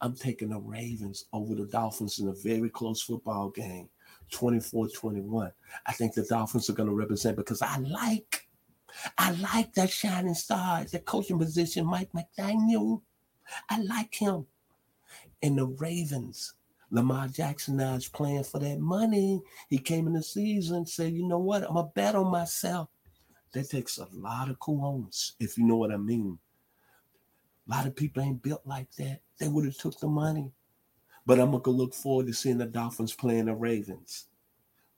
I'm 0.00 0.14
taking 0.14 0.50
the 0.50 0.60
Ravens 0.60 1.24
over 1.32 1.54
the 1.54 1.66
Dolphins 1.66 2.18
in 2.20 2.28
a 2.28 2.32
very 2.32 2.68
close 2.68 3.02
football 3.02 3.50
game, 3.50 3.88
24 4.30 4.88
21. 4.88 5.50
I 5.86 5.92
think 5.92 6.14
the 6.14 6.22
Dolphins 6.22 6.70
are 6.70 6.74
going 6.74 6.88
to 6.88 6.94
represent 6.94 7.36
because 7.36 7.62
I 7.62 7.78
like, 7.78 8.46
I 9.18 9.32
like 9.32 9.74
that 9.74 9.90
shining 9.90 10.34
star 10.34 10.80
at 10.80 10.92
the 10.92 11.00
coaching 11.00 11.38
position, 11.38 11.86
Mike 11.86 12.10
McDaniel. 12.12 13.02
I 13.68 13.80
like 13.80 14.14
him. 14.14 14.46
And 15.42 15.58
the 15.58 15.66
Ravens, 15.66 16.54
Lamar 16.94 17.26
Jackson 17.26 17.76
now 17.76 17.94
is 17.94 18.06
playing 18.06 18.44
for 18.44 18.60
that 18.60 18.78
money. 18.78 19.42
He 19.68 19.78
came 19.78 20.06
in 20.06 20.12
the 20.12 20.22
season, 20.22 20.86
said, 20.86 21.12
you 21.12 21.26
know 21.26 21.40
what, 21.40 21.64
I'm 21.64 21.74
going 21.74 21.86
to 21.86 21.92
bet 21.92 22.14
on 22.14 22.30
myself. 22.30 22.88
That 23.52 23.68
takes 23.68 23.98
a 23.98 24.06
lot 24.12 24.48
of 24.48 24.60
cojones, 24.60 25.32
if 25.40 25.58
you 25.58 25.64
know 25.64 25.74
what 25.74 25.90
I 25.90 25.96
mean. 25.96 26.38
A 27.66 27.74
lot 27.74 27.88
of 27.88 27.96
people 27.96 28.22
ain't 28.22 28.42
built 28.42 28.62
like 28.64 28.92
that. 28.98 29.20
They 29.40 29.48
would 29.48 29.64
have 29.64 29.76
took 29.76 29.98
the 29.98 30.06
money. 30.06 30.52
But 31.26 31.40
I'm 31.40 31.50
gonna 31.50 31.76
look 31.76 31.94
forward 31.94 32.26
to 32.26 32.32
seeing 32.32 32.58
the 32.58 32.66
Dolphins 32.66 33.14
playing 33.14 33.46
the 33.46 33.54
Ravens. 33.54 34.26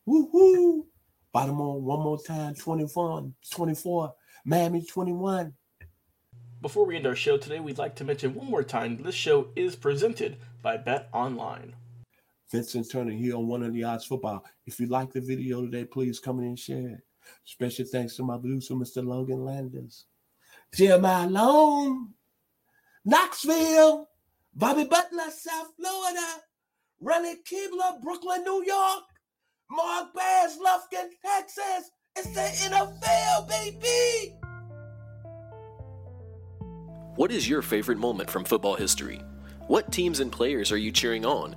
Woo-hoo! 0.04 0.86
Baltimore 1.32 1.80
one 1.80 2.00
more 2.00 2.18
time, 2.18 2.54
24, 2.54 3.30
24, 3.50 4.14
Miami 4.44 4.82
21. 4.82 5.54
Before 6.60 6.84
we 6.84 6.96
end 6.96 7.06
our 7.06 7.14
show 7.14 7.36
today, 7.36 7.60
we'd 7.60 7.78
like 7.78 7.94
to 7.96 8.04
mention 8.04 8.34
one 8.34 8.50
more 8.50 8.64
time 8.64 9.02
this 9.02 9.14
show 9.14 9.48
is 9.54 9.76
presented 9.76 10.38
by 10.62 10.76
Bet 10.76 11.08
Online. 11.12 11.74
Vincent 12.50 12.90
Turner 12.90 13.12
here 13.12 13.36
on 13.36 13.48
100 13.48 13.74
Yards 13.74 14.04
of 14.04 14.08
Football. 14.08 14.44
If 14.66 14.78
you 14.78 14.86
like 14.86 15.12
the 15.12 15.20
video 15.20 15.62
today, 15.62 15.84
please 15.84 16.20
come 16.20 16.38
in 16.40 16.46
and 16.46 16.58
share 16.58 16.88
it. 16.88 17.00
Special 17.44 17.84
thanks 17.84 18.16
to 18.16 18.22
my 18.22 18.38
producer, 18.38 18.74
Mr. 18.74 19.04
Logan 19.04 19.44
Landers. 19.44 20.06
Jeremiah 20.74 21.28
Long, 21.28 22.12
Knoxville, 23.04 24.08
Bobby 24.54 24.84
Butler, 24.84 25.30
South 25.30 25.72
Florida, 25.76 26.26
Ronnie 27.00 27.36
Keebler, 27.44 28.00
Brooklyn, 28.00 28.44
New 28.44 28.64
York, 28.64 29.04
Mark 29.70 30.14
Bass, 30.14 30.58
Lufkin, 30.64 31.08
Texas. 31.24 31.90
It's 32.16 32.28
the 32.32 32.68
NFL, 32.70 33.48
baby! 33.48 34.36
What 37.16 37.32
is 37.32 37.48
your 37.48 37.62
favorite 37.62 37.98
moment 37.98 38.30
from 38.30 38.44
football 38.44 38.74
history? 38.74 39.20
What 39.66 39.90
teams 39.90 40.20
and 40.20 40.30
players 40.30 40.70
are 40.70 40.76
you 40.76 40.92
cheering 40.92 41.24
on? 41.26 41.56